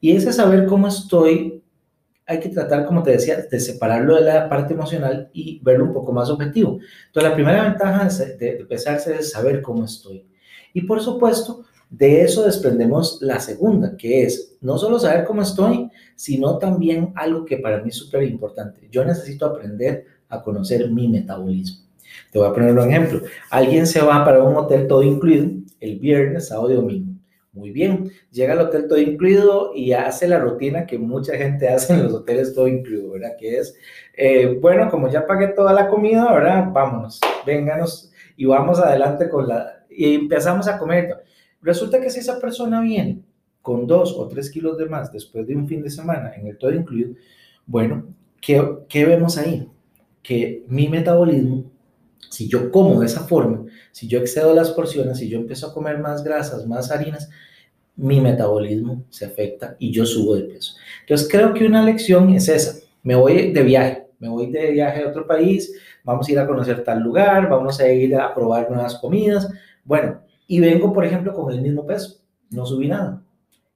Y 0.00 0.12
ese 0.12 0.32
saber 0.32 0.66
cómo 0.66 0.88
estoy 0.88 1.62
hay 2.26 2.40
que 2.40 2.48
tratar, 2.48 2.86
como 2.86 3.02
te 3.02 3.12
decía, 3.12 3.42
de 3.42 3.60
separarlo 3.60 4.16
de 4.16 4.22
la 4.22 4.48
parte 4.48 4.72
emocional 4.72 5.28
y 5.32 5.60
verlo 5.62 5.84
un 5.84 5.92
poco 5.92 6.12
más 6.12 6.30
objetivo. 6.30 6.78
Entonces, 7.06 7.30
la 7.30 7.34
primera 7.34 7.64
ventaja 7.64 8.08
de, 8.38 8.66
pesarse 8.68 9.16
es 9.16 9.30
saber 9.30 9.60
cómo 9.60 9.84
estoy. 9.84 10.26
Y 10.72 10.82
por 10.82 11.02
supuesto, 11.02 11.64
de 11.96 12.22
eso 12.22 12.44
desprendemos 12.44 13.18
la 13.20 13.40
segunda, 13.40 13.96
que 13.96 14.24
es 14.24 14.56
no 14.60 14.78
solo 14.78 14.98
saber 14.98 15.24
cómo 15.24 15.42
estoy, 15.42 15.90
sino 16.16 16.58
también 16.58 17.12
algo 17.14 17.44
que 17.44 17.58
para 17.58 17.82
mí 17.82 17.90
es 17.90 17.96
súper 17.96 18.22
importante. 18.24 18.88
Yo 18.90 19.04
necesito 19.04 19.46
aprender 19.46 20.06
a 20.28 20.42
conocer 20.42 20.90
mi 20.90 21.08
metabolismo. 21.08 21.84
Te 22.32 22.38
voy 22.38 22.48
a 22.48 22.52
poner 22.52 22.72
un 22.72 22.80
ejemplo. 22.80 23.20
Alguien 23.50 23.86
se 23.86 24.00
va 24.00 24.24
para 24.24 24.42
un 24.42 24.56
hotel 24.56 24.86
todo 24.86 25.02
incluido 25.02 25.50
el 25.80 25.98
viernes, 25.98 26.48
sábado 26.48 26.72
y 26.72 26.74
domingo 26.74 27.14
muy 27.54 27.70
bien, 27.70 28.10
llega 28.32 28.52
al 28.52 28.60
hotel 28.60 28.88
todo 28.88 28.98
incluido 28.98 29.70
y 29.74 29.92
hace 29.92 30.26
la 30.26 30.40
rutina 30.40 30.86
que 30.86 30.98
mucha 30.98 31.36
gente 31.36 31.68
hace 31.68 31.92
en 31.94 32.02
los 32.02 32.12
hoteles 32.12 32.52
todo 32.52 32.66
incluido, 32.66 33.12
¿verdad? 33.12 33.36
Que 33.38 33.58
es, 33.58 33.76
eh, 34.16 34.58
bueno, 34.60 34.90
como 34.90 35.08
ya 35.08 35.24
pagué 35.26 35.48
toda 35.48 35.72
la 35.72 35.88
comida, 35.88 36.32
¿verdad? 36.32 36.66
Vámonos, 36.72 37.20
vénganos 37.46 38.12
y 38.36 38.44
vamos 38.46 38.80
adelante 38.80 39.28
con 39.28 39.48
la... 39.48 39.84
Y 39.88 40.14
empezamos 40.16 40.66
a 40.66 40.78
comer. 40.78 41.24
Resulta 41.64 42.00
que 42.00 42.10
si 42.10 42.20
esa 42.20 42.40
persona 42.40 42.80
viene 42.80 43.22
con 43.60 43.88
dos 43.88 44.14
o 44.16 44.28
tres 44.28 44.48
kilos 44.50 44.78
de 44.78 44.86
más 44.86 45.10
después 45.10 45.44
de 45.46 45.56
un 45.56 45.66
fin 45.66 45.82
de 45.82 45.90
semana 45.90 46.32
en 46.36 46.46
el 46.46 46.56
todo 46.56 46.72
incluido, 46.72 47.14
bueno, 47.66 48.06
¿qué, 48.40 48.62
qué 48.88 49.04
vemos 49.04 49.36
ahí? 49.38 49.68
Que 50.22 50.62
mi 50.68 50.88
metabolismo 50.88 51.64
si 52.34 52.48
yo 52.48 52.70
como 52.70 53.00
de 53.00 53.06
esa 53.06 53.20
forma, 53.20 53.64
si 53.92 54.08
yo 54.08 54.18
excedo 54.18 54.54
las 54.54 54.70
porciones, 54.70 55.18
si 55.18 55.28
yo 55.28 55.38
empiezo 55.38 55.68
a 55.68 55.74
comer 55.74 55.98
más 55.98 56.24
grasas, 56.24 56.66
más 56.66 56.90
harinas, 56.90 57.30
mi 57.96 58.20
metabolismo 58.20 59.04
se 59.08 59.24
afecta 59.24 59.76
y 59.78 59.92
yo 59.92 60.04
subo 60.04 60.34
de 60.34 60.42
peso. 60.42 60.74
Entonces 61.02 61.28
creo 61.30 61.54
que 61.54 61.64
una 61.64 61.84
lección 61.84 62.30
es 62.30 62.48
esa. 62.48 62.80
Me 63.04 63.14
voy 63.14 63.52
de 63.52 63.62
viaje, 63.62 64.06
me 64.18 64.28
voy 64.28 64.50
de 64.50 64.72
viaje 64.72 65.04
a 65.04 65.08
otro 65.08 65.26
país, 65.26 65.72
vamos 66.02 66.28
a 66.28 66.32
ir 66.32 66.38
a 66.40 66.46
conocer 66.46 66.82
tal 66.82 67.00
lugar, 67.00 67.48
vamos 67.48 67.78
a 67.78 67.88
ir 67.88 68.16
a 68.16 68.34
probar 68.34 68.68
nuevas 68.68 68.96
comidas. 68.96 69.48
Bueno, 69.84 70.20
y 70.46 70.60
vengo, 70.60 70.92
por 70.92 71.04
ejemplo, 71.04 71.32
con 71.32 71.52
el 71.52 71.60
mismo 71.60 71.86
peso, 71.86 72.20
no 72.50 72.66
subí 72.66 72.88
nada. 72.88 73.22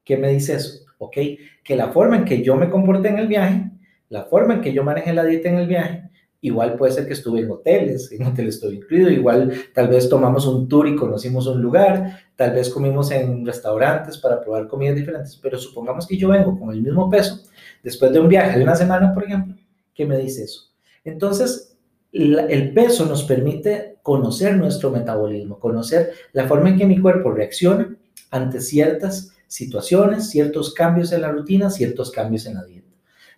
¿Qué 0.04 0.16
me 0.16 0.30
dice 0.30 0.54
eso? 0.54 0.84
Ok, 0.98 1.16
que 1.62 1.76
la 1.76 1.88
forma 1.88 2.16
en 2.16 2.24
que 2.24 2.42
yo 2.42 2.56
me 2.56 2.70
comporté 2.70 3.08
en 3.08 3.18
el 3.18 3.28
viaje, 3.28 3.70
la 4.08 4.24
forma 4.24 4.54
en 4.54 4.60
que 4.60 4.72
yo 4.72 4.82
manejé 4.84 5.12
la 5.12 5.24
dieta 5.24 5.48
en 5.48 5.58
el 5.58 5.66
viaje, 5.66 6.08
Igual 6.40 6.76
puede 6.76 6.92
ser 6.92 7.06
que 7.06 7.14
estuve 7.14 7.40
en 7.40 7.50
hoteles, 7.50 8.12
en 8.12 8.24
hoteles 8.24 8.56
estoy 8.56 8.76
incluido, 8.76 9.10
igual 9.10 9.52
tal 9.74 9.88
vez 9.88 10.08
tomamos 10.08 10.46
un 10.46 10.68
tour 10.68 10.86
y 10.86 10.94
conocimos 10.94 11.48
un 11.48 11.60
lugar, 11.60 12.20
tal 12.36 12.52
vez 12.52 12.70
comimos 12.70 13.10
en 13.10 13.44
restaurantes 13.44 14.18
para 14.18 14.40
probar 14.40 14.68
comidas 14.68 14.94
diferentes, 14.94 15.36
pero 15.36 15.58
supongamos 15.58 16.06
que 16.06 16.16
yo 16.16 16.28
vengo 16.28 16.56
con 16.56 16.70
el 16.70 16.80
mismo 16.80 17.10
peso, 17.10 17.42
después 17.82 18.12
de 18.12 18.20
un 18.20 18.28
viaje 18.28 18.56
de 18.56 18.62
una 18.62 18.76
semana, 18.76 19.12
por 19.12 19.24
ejemplo, 19.24 19.56
¿qué 19.92 20.06
me 20.06 20.16
dice 20.16 20.44
eso? 20.44 20.70
Entonces, 21.02 21.67
el 22.12 22.72
peso 22.72 23.06
nos 23.06 23.24
permite 23.24 23.96
conocer 24.02 24.56
nuestro 24.56 24.90
metabolismo, 24.90 25.58
conocer 25.58 26.12
la 26.32 26.46
forma 26.48 26.70
en 26.70 26.78
que 26.78 26.86
mi 26.86 26.98
cuerpo 26.98 27.30
reacciona 27.30 27.94
ante 28.30 28.60
ciertas 28.60 29.32
situaciones, 29.46 30.30
ciertos 30.30 30.72
cambios 30.74 31.12
en 31.12 31.22
la 31.22 31.30
rutina, 31.32 31.70
ciertos 31.70 32.10
cambios 32.10 32.46
en 32.46 32.54
la 32.54 32.64
dieta. 32.64 32.88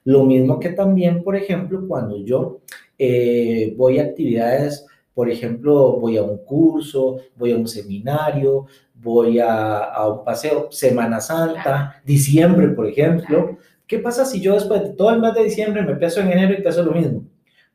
Lo 0.05 0.25
mismo 0.25 0.59
que 0.61 0.71
también, 0.71 1.23
por 1.23 1.37
ejemplo, 1.37 1.87
cuando 1.87 2.25
yo 2.25 2.61
eh, 2.99 3.75
voy 3.77 3.99
a 3.99 4.05
actividades 4.05 4.87
Por 5.15 5.29
ejemplo, 5.29 5.99
voy 6.01 6.17
a 6.17 6.23
un 6.23 6.39
curso, 6.45 7.19
voy 7.37 7.53
a 7.53 7.57
un 7.57 7.67
seminario, 7.69 8.67
voy 8.95 9.39
a, 9.41 9.79
a 9.79 10.09
un 10.09 10.25
paseo, 10.25 10.69
Semana 10.71 11.21
Santa, 11.21 12.01
diciembre, 12.05 12.69
por 12.69 12.87
ejemplo. 12.87 13.59
¿Qué 13.87 13.99
pasa 13.99 14.25
si 14.25 14.41
yo 14.41 14.55
después 14.55 14.83
de 14.83 14.91
todo 14.91 15.11
el 15.11 15.21
mes 15.21 15.35
de 15.35 15.45
diciembre 15.45 15.83
me 15.83 15.97
peso 15.97 16.21
en 16.21 16.33
enero 16.33 16.55
y 16.55 16.63
peso 16.63 16.83
lo 16.85 16.93
mismo? 16.93 17.25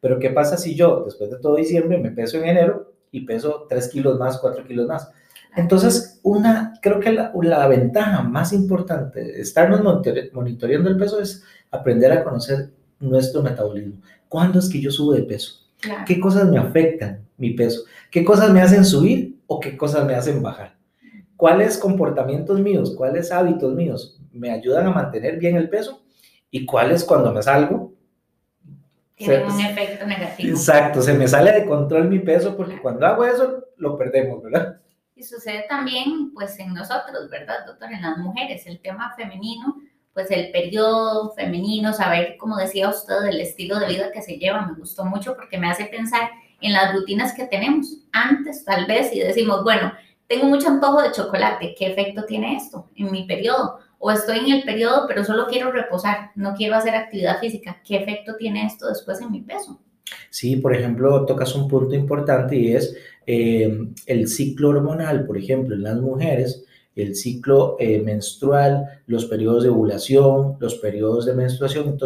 Pero 0.06 0.20
¿qué 0.20 0.30
pasa 0.30 0.56
si 0.56 0.76
yo 0.76 1.02
después 1.04 1.32
de 1.32 1.40
todo 1.40 1.56
diciembre 1.56 1.98
me 1.98 2.12
peso 2.12 2.38
en 2.38 2.46
enero 2.46 2.94
y 3.10 3.22
peso 3.22 3.66
3 3.68 3.88
kilos 3.88 4.20
más, 4.20 4.38
4 4.38 4.64
kilos 4.68 4.86
más? 4.86 5.10
Entonces, 5.56 6.20
una, 6.22 6.74
creo 6.80 7.00
que 7.00 7.12
la, 7.12 7.34
la 7.42 7.68
ventaja 7.68 8.22
más 8.22 8.54
importante 8.54 9.20
de 9.24 9.42
estarnos 9.42 9.82
monitoreando 10.32 10.92
el 10.92 10.98
peso 10.98 11.20
es 11.20 11.44
aprender 11.72 12.12
a 12.12 12.24
conocer 12.24 12.70
nuestro 13.00 13.42
metabolismo. 13.42 14.00
¿Cuándo 14.30 14.60
es 14.60 14.70
que 14.70 14.80
yo 14.80 14.92
subo 14.92 15.14
de 15.14 15.24
peso? 15.24 15.66
Claro. 15.80 16.04
¿Qué 16.06 16.20
cosas 16.20 16.52
me 16.52 16.60
afectan 16.60 17.26
mi 17.38 17.56
peso? 17.56 17.82
¿Qué 18.12 18.24
cosas 18.24 18.52
me 18.52 18.62
hacen 18.62 18.86
subir 18.86 19.40
o 19.48 19.60
qué 19.60 19.76
cosas 19.76 20.06
me 20.06 20.14
hacen 20.14 20.40
bajar? 20.40 20.78
¿Cuáles 21.36 21.80
comportamientos 21.80 22.60
míos, 22.60 22.94
cuáles 22.96 23.32
hábitos 23.32 23.74
míos 23.74 24.22
me 24.32 24.52
ayudan 24.52 24.86
a 24.86 24.92
mantener 24.92 25.40
bien 25.40 25.56
el 25.56 25.68
peso? 25.68 26.04
¿Y 26.52 26.68
cuáles 26.68 27.04
cuando 27.04 27.34
me 27.34 27.42
salgo? 27.42 27.95
Tienen 29.16 29.50
un 29.50 29.60
efecto 29.62 30.06
negativo. 30.06 30.50
Exacto, 30.50 31.02
se 31.02 31.14
me 31.14 31.28
sale 31.28 31.52
de 31.52 31.66
control 31.66 32.10
mi 32.10 32.20
peso 32.20 32.56
porque 32.56 32.82
cuando 32.82 33.06
hago 33.06 33.24
eso 33.24 33.64
lo 33.78 33.98
perdemos, 33.98 34.44
¿verdad? 34.44 34.82
Y 35.16 35.24
sucede 35.24 35.66
también, 35.70 36.34
pues, 36.34 36.60
en 36.60 36.74
nosotros, 36.74 37.30
¿verdad, 37.30 37.66
doctor? 37.66 37.90
En 37.92 38.02
las 38.02 38.18
mujeres, 38.18 38.68
el 38.68 38.82
tema 38.82 39.14
femenino, 39.16 39.78
pues 40.14 40.32
el 40.32 40.52
periodo 40.52 41.32
femenino, 41.34 41.94
saber, 41.94 42.36
como 42.38 42.58
decía 42.58 42.90
usted, 42.90 43.26
el 43.26 43.40
estilo 43.40 43.80
de 43.80 43.88
vida 43.88 44.12
que 44.12 44.22
se 44.22 44.38
lleva, 44.38 44.66
me 44.66 44.78
gustó 44.78 45.06
mucho 45.06 45.36
porque 45.36 45.58
me 45.58 45.70
hace 45.70 45.86
pensar 45.86 46.30
en 46.62 46.74
las 46.74 46.94
rutinas 46.94 47.34
que 47.34 47.46
tenemos 47.46 47.98
antes, 48.12 48.64
tal 48.64 48.86
vez, 48.86 49.14
y 49.14 49.20
decimos, 49.20 49.64
bueno, 49.64 49.92
tengo 50.28 50.46
mucho 50.46 50.70
antojo 50.70 51.02
de 51.02 51.12
chocolate, 51.12 51.76
¿qué 51.78 51.88
efecto 51.88 52.26
tiene 52.26 52.56
esto 52.56 52.90
en 52.96 53.12
mi 53.12 53.26
periodo? 53.26 53.80
O 54.08 54.12
estoy 54.12 54.38
en 54.38 54.52
el 54.52 54.64
periodo, 54.64 55.06
pero 55.08 55.24
solo 55.24 55.48
quiero 55.48 55.72
reposar, 55.72 56.30
no 56.36 56.54
quiero 56.54 56.76
hacer 56.76 56.94
actividad 56.94 57.40
física, 57.40 57.82
¿qué 57.84 57.96
efecto 57.96 58.36
tiene 58.38 58.68
esto 58.68 58.88
después 58.88 59.20
en 59.20 59.32
mi 59.32 59.42
peso? 59.42 59.80
Sí, 60.30 60.58
por 60.58 60.76
ejemplo, 60.76 61.26
tocas 61.26 61.56
un 61.56 61.68
punto 61.68 61.96
importante 61.96 62.56
y 62.56 62.76
es 62.76 62.96
eh, 63.26 63.76
el 64.06 64.28
ciclo 64.28 64.70
hormonal, 64.70 65.26
por 65.26 65.40
ejemplo, 65.40 65.74
en 65.74 65.82
las 65.82 66.00
mujeres, 66.00 66.64
el 66.96 67.16
ciclo 67.16 67.78
eh, 67.80 68.00
menstrual, 68.00 69.02
los 69.08 69.26
periodos 69.26 69.64
de 69.64 69.70
ovulación, 69.70 70.58
los 70.60 70.76
periodos 70.76 71.26
de 71.26 71.34
menstruación, 71.34 71.98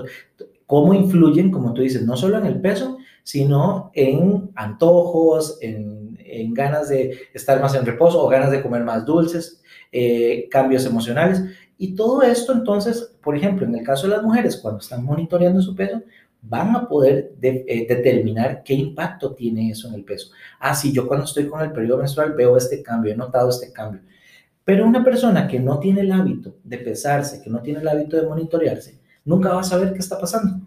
cómo 0.66 0.94
influyen, 0.94 1.52
como 1.52 1.74
tú 1.74 1.82
dices, 1.82 2.04
no 2.04 2.16
solo 2.16 2.38
en 2.38 2.46
el 2.46 2.62
peso, 2.62 2.98
sino 3.24 3.92
en 3.94 4.52
antojos, 4.56 5.58
en, 5.60 6.18
en 6.18 6.54
ganas 6.54 6.88
de 6.88 7.20
estar 7.34 7.62
más 7.62 7.76
en 7.76 7.86
reposo 7.86 8.24
o 8.24 8.30
ganas 8.30 8.52
de 8.52 8.62
comer 8.62 8.86
más 8.86 9.06
dulces, 9.06 9.62
eh, 9.92 10.48
cambios 10.50 10.86
emocionales. 10.86 11.42
Y 11.82 11.96
todo 11.96 12.22
esto, 12.24 12.52
entonces, 12.52 13.16
por 13.24 13.38
ejemplo, 13.38 13.66
en 13.66 13.74
el 13.74 13.86
caso 13.86 14.06
de 14.06 14.14
las 14.14 14.22
mujeres, 14.22 14.58
cuando 14.58 14.82
están 14.82 15.02
monitoreando 15.02 15.62
su 15.62 15.74
peso, 15.74 16.02
van 16.42 16.76
a 16.76 16.90
poder 16.90 17.32
de, 17.40 17.64
eh, 17.70 17.86
determinar 17.88 18.64
qué 18.64 18.74
impacto 18.74 19.34
tiene 19.34 19.72
eso 19.72 19.88
en 19.88 19.94
el 19.94 20.04
peso. 20.04 20.32
Ah, 20.60 20.76
sí, 20.76 20.92
yo 20.92 21.08
cuando 21.08 21.24
estoy 21.24 21.48
con 21.48 21.62
el 21.62 21.72
periodo 21.72 22.00
menstrual 22.00 22.34
veo 22.34 22.58
este 22.58 22.84
cambio, 22.84 23.14
he 23.14 23.16
notado 23.16 23.50
este 23.50 23.72
cambio. 23.72 24.02
Pero 24.66 24.86
una 24.86 25.06
persona 25.06 25.48
que 25.48 25.58
no 25.58 25.80
tiene 25.80 26.02
el 26.02 26.12
hábito 26.12 26.58
de 26.66 26.80
pesarse, 26.80 27.42
que 27.42 27.50
no 27.50 27.62
tiene 27.62 27.80
el 27.80 27.88
hábito 27.88 28.18
de 28.18 28.28
monitorearse, 28.28 29.00
nunca 29.24 29.54
va 29.54 29.62
a 29.62 29.64
saber 29.64 29.94
qué 29.94 30.00
está 30.00 30.20
pasando. 30.20 30.60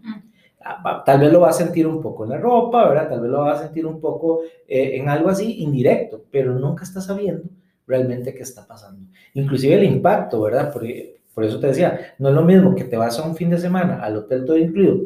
Ah, 0.64 1.02
Tal 1.04 1.20
vez 1.20 1.30
lo 1.30 1.40
va 1.40 1.50
a 1.50 1.52
sentir 1.52 1.86
un 1.86 2.00
poco 2.00 2.24
en 2.24 2.30
la 2.30 2.38
ropa, 2.38 2.88
¿verdad? 2.88 3.10
Tal 3.10 3.20
vez 3.20 3.30
lo 3.30 3.40
va 3.40 3.52
a 3.52 3.62
sentir 3.62 3.84
un 3.84 4.00
poco 4.00 4.44
eh, 4.66 4.96
en 4.96 5.10
algo 5.10 5.28
así 5.28 5.62
indirecto, 5.62 6.24
pero 6.30 6.58
nunca 6.58 6.84
está 6.84 7.02
sabiendo 7.02 7.44
realmente 7.86 8.34
qué 8.34 8.42
está 8.42 8.66
pasando. 8.66 9.06
Inclusive 9.34 9.74
el 9.74 9.84
impacto, 9.84 10.40
¿verdad? 10.40 10.72
Por, 10.72 10.84
por 11.34 11.44
eso 11.44 11.58
te 11.58 11.68
decía, 11.68 12.14
no 12.18 12.28
es 12.28 12.34
lo 12.34 12.42
mismo 12.42 12.74
que 12.74 12.84
te 12.84 12.96
vas 12.96 13.18
a 13.18 13.26
un 13.26 13.36
fin 13.36 13.50
de 13.50 13.58
semana 13.58 14.02
al 14.02 14.16
hotel 14.16 14.44
todo 14.44 14.56
incluido 14.56 15.00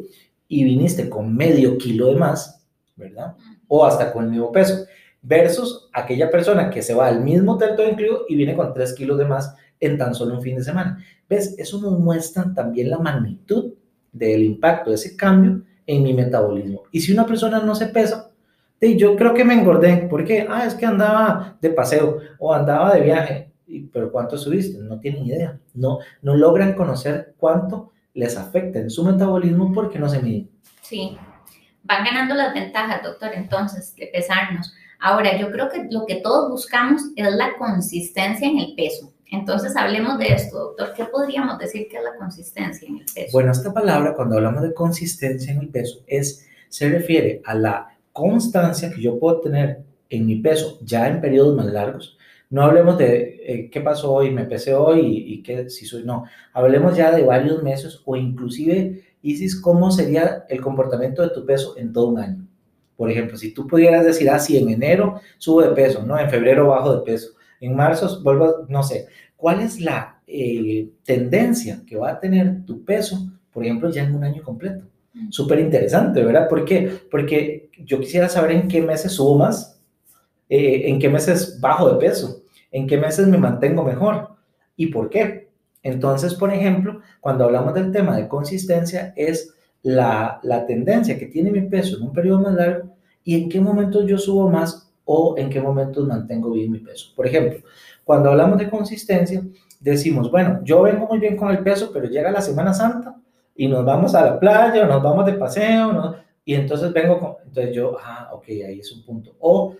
y 0.47 0.63
viniste 0.63 1.09
con 1.09 1.35
medio 1.35 1.77
kilo 1.77 2.07
de 2.07 2.15
más, 2.15 2.65
¿verdad? 2.95 3.35
O 3.67 3.85
hasta 3.85 4.11
con 4.11 4.25
el 4.25 4.31
mismo 4.31 4.51
peso, 4.51 4.85
versus 5.21 5.89
aquella 5.93 6.29
persona 6.29 6.69
que 6.69 6.81
se 6.81 6.93
va 6.93 7.07
al 7.07 7.23
mismo 7.23 7.53
hotel 7.53 7.75
todo 7.75 7.89
incluido 7.89 8.25
y 8.29 8.35
viene 8.35 8.55
con 8.55 8.73
3 8.73 8.93
kilos 8.93 9.17
de 9.17 9.25
más 9.25 9.55
en 9.79 9.97
tan 9.97 10.15
solo 10.15 10.35
un 10.35 10.41
fin 10.41 10.55
de 10.55 10.63
semana. 10.63 11.03
¿Ves? 11.29 11.55
Eso 11.57 11.81
nos 11.81 11.99
muestra 11.99 12.53
también 12.53 12.89
la 12.89 12.99
magnitud 12.99 13.73
del 14.11 14.43
impacto 14.43 14.89
de 14.89 14.95
ese 14.95 15.15
cambio 15.15 15.61
en 15.85 16.03
mi 16.03 16.13
metabolismo. 16.13 16.83
Y 16.91 17.01
si 17.01 17.11
una 17.11 17.25
persona 17.25 17.59
no 17.59 17.75
se 17.75 17.87
pesa, 17.87 18.26
yo 18.81 19.15
creo 19.15 19.33
que 19.33 19.43
me 19.43 19.53
engordé, 19.53 20.07
porque, 20.09 20.45
ah, 20.49 20.65
es 20.65 20.75
que 20.75 20.85
andaba 20.85 21.57
de 21.61 21.69
paseo 21.71 22.19
o 22.39 22.53
andaba 22.53 22.93
de 22.93 23.01
viaje, 23.01 23.51
pero 23.91 24.11
¿cuánto 24.11 24.37
subiste? 24.37 24.79
No 24.79 24.99
tienen 24.99 25.25
idea, 25.25 25.59
no, 25.73 25.99
no 26.21 26.35
logran 26.35 26.73
conocer 26.73 27.33
cuánto 27.37 27.91
les 28.13 28.37
afecta 28.37 28.79
en 28.79 28.89
su 28.89 29.03
metabolismo 29.03 29.71
porque 29.73 29.99
no 29.99 30.09
se 30.09 30.21
miden. 30.21 30.49
Sí, 30.81 31.17
van 31.83 32.03
ganando 32.03 32.35
las 32.35 32.53
ventajas, 32.53 33.03
doctor, 33.03 33.31
entonces, 33.33 33.95
de 33.95 34.07
pesarnos. 34.07 34.73
Ahora, 34.99 35.37
yo 35.37 35.51
creo 35.51 35.69
que 35.69 35.87
lo 35.91 36.05
que 36.05 36.15
todos 36.15 36.49
buscamos 36.49 37.01
es 37.15 37.31
la 37.35 37.55
consistencia 37.57 38.47
en 38.47 38.59
el 38.59 38.75
peso. 38.75 39.13
Entonces, 39.29 39.75
hablemos 39.75 40.17
de 40.17 40.33
esto, 40.33 40.57
doctor. 40.57 40.93
¿Qué 40.95 41.05
podríamos 41.05 41.59
decir 41.59 41.87
que 41.89 41.97
es 41.97 42.03
la 42.03 42.15
consistencia 42.15 42.87
en 42.87 42.99
el 42.99 43.05
peso? 43.05 43.31
Bueno, 43.33 43.51
esta 43.51 43.73
palabra, 43.73 44.15
cuando 44.15 44.37
hablamos 44.37 44.63
de 44.63 44.73
consistencia 44.73 45.51
en 45.51 45.59
el 45.59 45.69
peso, 45.69 45.99
es, 46.07 46.47
se 46.69 46.89
refiere 46.89 47.41
a 47.45 47.53
la 47.53 47.96
constancia 48.17 48.91
que 48.91 48.99
yo 48.99 49.19
puedo 49.19 49.41
tener 49.41 49.83
en 50.09 50.25
mi 50.25 50.37
peso 50.37 50.79
ya 50.81 51.07
en 51.07 51.21
periodos 51.21 51.55
más 51.55 51.67
largos. 51.67 52.17
No 52.49 52.63
hablemos 52.63 52.97
de 52.97 53.41
eh, 53.45 53.69
qué 53.69 53.81
pasó 53.81 54.11
hoy, 54.11 54.31
me 54.31 54.45
pesé 54.45 54.73
hoy 54.73 55.01
y, 55.05 55.43
qué 55.43 55.69
si 55.69 55.85
soy, 55.85 56.03
no. 56.03 56.25
Hablemos 56.51 56.97
ya 56.97 57.11
de 57.11 57.23
varios 57.23 57.61
meses 57.61 58.01
o 58.05 58.15
inclusive, 58.15 59.03
Isis, 59.21 59.61
cómo 59.61 59.91
sería 59.91 60.45
el 60.49 60.61
comportamiento 60.61 61.21
de 61.21 61.29
tu 61.29 61.45
peso 61.45 61.77
en 61.77 61.93
todo 61.93 62.07
un 62.07 62.19
año. 62.19 62.47
Por 62.95 63.11
ejemplo, 63.11 63.37
si 63.37 63.53
tú 63.53 63.67
pudieras 63.67 64.03
decir, 64.03 64.29
ah, 64.31 64.39
sí, 64.39 64.57
en 64.57 64.69
enero 64.69 65.21
subo 65.37 65.61
de 65.61 65.75
peso, 65.75 66.01
¿no? 66.03 66.17
En 66.17 66.29
febrero 66.31 66.69
bajo 66.69 66.95
de 66.95 67.03
peso, 67.03 67.33
en 67.61 67.75
marzo 67.75 68.23
vuelvo, 68.23 68.65
no 68.67 68.81
sé, 68.81 69.07
¿cuál 69.35 69.61
es 69.61 69.79
la 69.79 70.21
eh, 70.25 70.89
tendencia 71.03 71.83
que 71.85 71.97
va 71.97 72.11
a 72.11 72.19
tener 72.19 72.65
tu 72.65 72.83
peso, 72.83 73.17
por 73.51 73.63
ejemplo, 73.63 73.91
ya 73.91 74.03
en 74.03 74.15
un 74.15 74.23
año 74.23 74.41
completo? 74.41 74.85
Súper 75.29 75.59
interesante, 75.59 76.23
¿verdad? 76.23 76.47
¿Por 76.47 76.65
qué? 76.65 76.91
Porque 77.09 77.69
yo 77.83 77.99
quisiera 77.99 78.29
saber 78.29 78.51
en 78.51 78.67
qué 78.67 78.81
meses 78.81 79.13
subo 79.13 79.37
más, 79.37 79.79
eh, 80.49 80.83
en 80.85 80.99
qué 80.99 81.09
meses 81.09 81.59
bajo 81.59 81.91
de 81.91 81.99
peso, 81.99 82.43
en 82.71 82.87
qué 82.87 82.97
meses 82.97 83.27
me 83.27 83.37
mantengo 83.37 83.83
mejor 83.83 84.29
y 84.75 84.87
por 84.87 85.09
qué. 85.09 85.49
Entonces, 85.83 86.33
por 86.33 86.53
ejemplo, 86.53 87.01
cuando 87.19 87.45
hablamos 87.45 87.73
del 87.73 87.91
tema 87.91 88.17
de 88.17 88.27
consistencia, 88.27 89.13
es 89.15 89.53
la, 89.83 90.39
la 90.43 90.65
tendencia 90.65 91.17
que 91.17 91.27
tiene 91.27 91.51
mi 91.51 91.61
peso 91.61 91.97
en 91.97 92.03
un 92.03 92.13
periodo 92.13 92.41
más 92.41 92.53
largo 92.53 92.89
y 93.23 93.35
en 93.35 93.49
qué 93.49 93.61
momentos 93.61 94.05
yo 94.05 94.17
subo 94.17 94.49
más 94.49 94.91
o 95.05 95.35
en 95.37 95.49
qué 95.49 95.61
momentos 95.61 96.05
mantengo 96.05 96.51
bien 96.51 96.71
mi 96.71 96.79
peso. 96.79 97.13
Por 97.15 97.27
ejemplo, 97.27 97.59
cuando 98.03 98.31
hablamos 98.31 98.57
de 98.57 98.69
consistencia, 98.69 99.43
decimos, 99.79 100.31
bueno, 100.31 100.61
yo 100.63 100.81
vengo 100.81 101.07
muy 101.07 101.19
bien 101.19 101.37
con 101.37 101.49
el 101.49 101.59
peso, 101.59 101.91
pero 101.93 102.07
llega 102.07 102.31
la 102.31 102.41
Semana 102.41 102.73
Santa 102.73 103.15
y 103.57 103.67
nos 103.67 103.83
vamos 103.83 104.15
a 104.15 104.23
la 104.23 104.39
playa, 104.39 104.83
o 104.83 104.87
nos 104.87 105.03
vamos 105.03 105.25
de 105.25 105.33
paseo, 105.33 105.91
¿no? 105.91 106.27
y 106.47 106.55
entonces 106.55 106.93
vengo 106.93 107.19
con, 107.19 107.33
entonces 107.45 107.75
yo, 107.75 107.97
ah, 108.01 108.29
ok, 108.31 108.45
ahí 108.65 108.79
es 108.79 108.89
un 108.93 109.03
punto. 109.03 109.35
O 109.41 109.75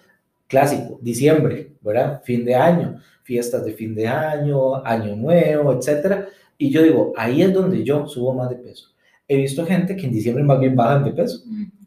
clásico, 0.47 0.99
diciembre, 1.01 1.71
¿verdad? 1.79 2.21
Fin 2.25 2.43
de 2.43 2.55
año, 2.55 3.01
fiestas 3.23 3.63
de 3.63 3.71
fin 3.71 3.95
de 3.95 4.05
año, 4.05 4.85
año 4.85 5.15
nuevo, 5.15 5.71
etcétera. 5.71 6.27
Y 6.57 6.69
yo 6.69 6.83
digo, 6.83 7.13
ahí 7.15 7.41
es 7.41 7.53
donde 7.53 7.85
yo 7.85 8.05
subo 8.05 8.33
más 8.33 8.49
de 8.49 8.57
peso. 8.57 8.89
He 9.29 9.37
visto 9.37 9.65
gente 9.65 9.95
que 9.95 10.07
en 10.07 10.11
diciembre 10.11 10.43
más 10.43 10.59
bien 10.59 10.75
bajan 10.75 11.05
de 11.05 11.11
peso, 11.11 11.41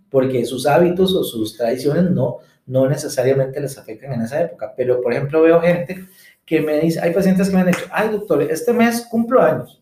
porque 0.08 0.46
sus 0.46 0.66
hábitos 0.66 1.14
o 1.14 1.24
sus 1.24 1.58
tradiciones 1.58 2.10
no, 2.10 2.38
no 2.64 2.88
necesariamente 2.88 3.60
les 3.60 3.76
afectan 3.76 4.14
en 4.14 4.22
esa 4.22 4.40
época. 4.40 4.72
Pero, 4.74 5.02
por 5.02 5.12
ejemplo, 5.12 5.42
veo 5.42 5.60
gente 5.60 6.06
que 6.46 6.62
me 6.62 6.80
dice, 6.80 7.00
hay 7.00 7.12
pacientes 7.12 7.50
que 7.50 7.54
me 7.54 7.60
han 7.60 7.66
dicho, 7.66 7.84
ay, 7.90 8.08
doctor, 8.08 8.40
este 8.44 8.72
mes 8.72 9.06
cumplo 9.10 9.42
años 9.42 9.80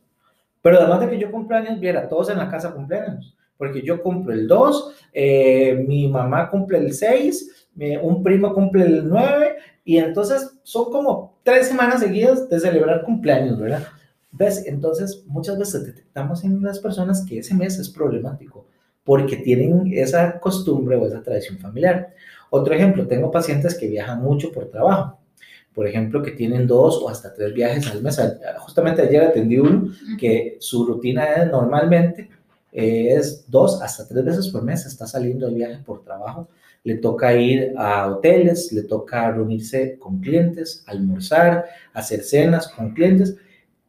pero 0.63 0.79
además 0.79 1.01
de 1.01 1.11
que 1.11 1.19
yo 1.19 1.31
cumpleaños, 1.31 1.81
viera, 1.81 2.09
todos 2.09 2.31
en 2.31 2.39
la 2.39 2.51
casa 2.51 2.73
cumpleaños, 2.73 3.37
porque 3.57 3.83
yo 3.83 4.03
cumplo 4.03 4.33
el 4.33 4.47
2, 4.47 4.95
eh, 5.13 5.85
mi 5.87 6.09
mamá 6.09 6.51
cumple 6.51 6.79
el 6.79 6.93
6, 6.93 7.69
un 8.03 8.23
primo 8.23 8.53
cumple 8.53 8.85
el 8.85 9.09
9, 9.09 9.57
y 9.85 9.99
entonces 9.99 10.59
son 10.65 10.93
como 10.93 11.39
tres 11.43 11.69
semanas 11.69 12.01
seguidas 12.01 12.49
de 12.49 12.61
celebrar 12.61 13.03
cumpleaños, 13.03 13.59
¿verdad? 13.59 13.85
¿Ves? 14.31 14.65
Entonces, 14.67 15.25
muchas 15.27 15.59
veces 15.59 15.87
detectamos 15.87 16.45
en 16.45 16.63
las 16.63 16.79
personas 16.79 17.25
que 17.27 17.39
ese 17.39 17.55
mes 17.55 17.79
es 17.79 17.89
problemático 17.89 18.67
porque 19.03 19.39
tienen 19.39 19.91
esa 19.95 20.39
costumbre 20.39 20.97
o 20.97 21.07
esa 21.07 21.23
tradición 21.23 21.59
familiar. 21.59 22.13
Otro 22.51 22.75
ejemplo, 22.75 23.07
tengo 23.07 23.31
pacientes 23.31 23.75
que 23.75 23.89
viajan 23.89 24.23
mucho 24.23 24.53
por 24.53 24.69
trabajo 24.69 25.18
por 25.79 25.87
ejemplo, 25.87 26.25
que 26.25 26.33
tienen 26.33 26.67
dos 26.67 27.01
o 27.01 27.09
hasta 27.09 27.33
tres 27.33 27.55
viajes 27.55 27.89
al 27.93 28.03
mes. 28.03 28.21
Justamente 28.59 29.03
ayer 29.03 29.23
atendí 29.23 29.59
uno 29.59 29.93
que 30.19 30.57
su 30.59 30.85
rutina 30.85 31.25
es 31.35 31.53
normalmente 31.53 32.29
es 32.73 33.45
dos 33.49 33.81
hasta 33.81 34.09
tres 34.09 34.25
veces 34.25 34.49
por 34.49 34.65
mes, 34.65 34.85
está 34.87 35.07
saliendo 35.07 35.47
de 35.47 35.55
viaje 35.55 35.79
por 35.87 36.03
trabajo, 36.03 36.49
le 36.83 36.97
toca 36.97 37.33
ir 37.33 37.75
a 37.77 38.09
hoteles, 38.09 38.73
le 38.73 38.83
toca 38.83 39.31
reunirse 39.31 39.97
con 40.01 40.19
clientes, 40.19 40.83
almorzar, 40.85 41.67
hacer 41.93 42.25
cenas 42.25 42.67
con 42.67 42.93
clientes 42.93 43.37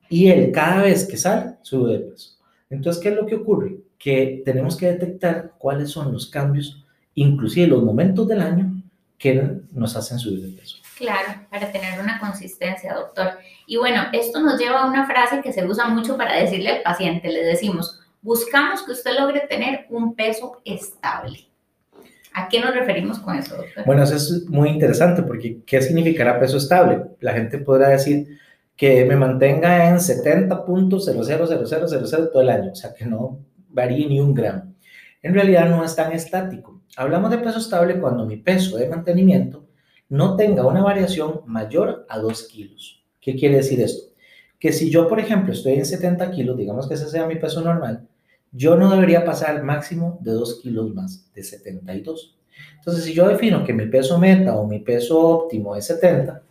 y 0.09 0.27
él 0.27 0.51
cada 0.51 0.83
vez 0.83 1.07
que 1.07 1.17
sale 1.17 1.55
sube 1.63 1.93
de 1.93 1.99
peso. 2.01 2.37
Entonces, 2.69 3.01
¿qué 3.01 3.09
es 3.09 3.15
lo 3.15 3.25
que 3.25 3.33
ocurre? 3.33 3.77
Que 3.97 4.43
tenemos 4.45 4.77
que 4.77 4.91
detectar 4.91 5.53
cuáles 5.57 5.89
son 5.89 6.11
los 6.13 6.27
cambios, 6.27 6.85
inclusive 7.15 7.65
los 7.65 7.81
momentos 7.81 8.27
del 8.27 8.41
año 8.41 8.83
que 9.17 9.63
nos 9.71 9.95
hacen 9.95 10.19
subir 10.19 10.43
de 10.43 10.55
peso. 10.55 10.78
Claro, 10.99 11.47
para 11.49 11.71
tener 11.71 11.99
una 12.01 12.19
consistencia, 12.19 12.93
doctor. 12.93 13.31
Y 13.65 13.77
bueno, 13.77 14.03
esto 14.11 14.41
nos 14.41 14.59
lleva 14.59 14.81
a 14.81 14.85
una 14.85 15.07
frase 15.07 15.39
que 15.41 15.53
se 15.53 15.65
usa 15.65 15.87
mucho 15.87 16.17
para 16.17 16.35
decirle 16.35 16.71
al 16.71 16.81
paciente, 16.81 17.31
le 17.31 17.45
decimos, 17.45 18.01
buscamos 18.21 18.83
que 18.83 18.91
usted 18.91 19.17
logre 19.17 19.47
tener 19.49 19.85
un 19.89 20.13
peso 20.13 20.61
estable. 20.65 21.47
¿A 22.33 22.49
qué 22.49 22.59
nos 22.59 22.75
referimos 22.75 23.17
con 23.19 23.37
eso, 23.37 23.55
doctor? 23.55 23.85
Bueno, 23.85 24.03
eso 24.03 24.17
es 24.17 24.45
muy 24.49 24.67
interesante 24.67 25.23
porque 25.23 25.61
¿qué 25.65 25.81
significará 25.81 26.37
peso 26.37 26.57
estable? 26.57 27.01
La 27.21 27.31
gente 27.31 27.59
podrá 27.59 27.87
decir 27.87 28.37
que 28.75 29.05
me 29.05 29.15
mantenga 29.15 29.87
en 29.87 29.95
70.000000 29.95 32.29
todo 32.29 32.41
el 32.41 32.49
año, 32.49 32.73
o 32.73 32.75
sea, 32.75 32.93
que 32.93 33.05
no 33.05 33.39
varíe 33.69 34.05
ni 34.05 34.19
un 34.19 34.33
gramo. 34.33 34.73
En 35.21 35.33
realidad 35.33 35.69
no 35.69 35.81
es 35.81 35.95
tan 35.95 36.11
estático. 36.11 36.81
Hablamos 36.97 37.31
de 37.31 37.37
peso 37.37 37.59
estable 37.59 38.01
cuando 38.01 38.25
mi 38.25 38.35
peso 38.35 38.75
de 38.75 38.89
mantenimiento 38.89 39.68
no 40.09 40.35
tenga 40.35 40.65
una 40.65 40.81
variación 40.81 41.41
mayor 41.45 42.05
a 42.09 42.17
2 42.19 42.47
kilos. 42.47 43.03
¿Qué 43.21 43.35
quiere 43.35 43.57
decir 43.57 43.79
esto? 43.79 44.11
Que 44.59 44.73
si 44.73 44.89
yo, 44.89 45.07
por 45.07 45.19
ejemplo, 45.19 45.53
estoy 45.53 45.73
en 45.73 45.85
70 45.85 46.31
kilos, 46.31 46.57
digamos 46.57 46.87
que 46.87 46.95
ese 46.95 47.09
sea 47.09 47.27
mi 47.27 47.35
peso 47.35 47.61
normal, 47.61 48.07
yo 48.51 48.75
no 48.75 48.89
debería 48.89 49.23
pasar 49.23 49.63
máximo 49.63 50.17
de 50.21 50.31
2 50.31 50.61
kilos 50.61 50.93
más, 50.93 51.31
de 51.33 51.43
72. 51.43 52.35
Entonces, 52.77 53.03
si 53.03 53.13
yo 53.13 53.27
defino 53.27 53.63
que 53.63 53.73
mi 53.73 53.85
peso 53.85 54.17
meta 54.17 54.55
o 54.57 54.67
mi 54.67 54.79
peso 54.79 55.19
óptimo 55.19 55.75
es 55.75 55.85
70, 55.85 56.41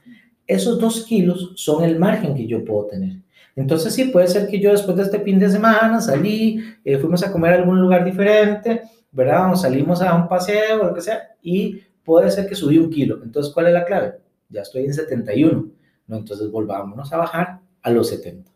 esos 0.47 0.79
2 0.79 1.05
kilos 1.05 1.53
son 1.57 1.85
el 1.85 1.99
margen 1.99 2.35
que 2.35 2.47
yo 2.47 2.65
puedo 2.65 2.87
tener. 2.87 3.17
Entonces, 3.57 3.93
sí, 3.93 4.05
puede 4.05 4.29
ser 4.29 4.49
que 4.49 4.61
yo 4.61 4.71
después 4.71 4.97
de 4.97 5.03
este 5.03 5.19
fin 5.19 5.39
de 5.41 5.51
semana 5.51 6.01
salí, 6.01 6.63
eh, 6.85 6.97
fuimos 6.97 7.25
a 7.25 7.33
comer 7.33 7.55
a 7.55 7.57
algún 7.57 7.81
lugar 7.81 8.05
diferente, 8.05 8.83
¿verdad? 9.11 9.53
O 9.53 9.57
salimos 9.57 10.01
a 10.01 10.15
un 10.15 10.29
paseo 10.29 10.81
o 10.81 10.87
lo 10.87 10.95
que 10.95 11.01
sea, 11.01 11.35
y 11.43 11.81
puede 12.09 12.31
ser 12.31 12.49
que 12.49 12.55
subí 12.55 12.79
un 12.79 12.89
kilo. 12.89 13.21
Entonces, 13.23 13.53
¿cuál 13.53 13.67
es 13.67 13.75
la 13.75 13.85
clave? 13.85 14.15
Ya 14.49 14.63
estoy 14.63 14.87
en 14.87 14.95
71, 14.95 15.71
¿no? 16.07 16.17
Entonces, 16.17 16.51
volvámonos 16.51 17.13
a 17.13 17.19
bajar 17.19 17.61
a 17.83 17.91
los 17.91 18.09
70. 18.09 18.51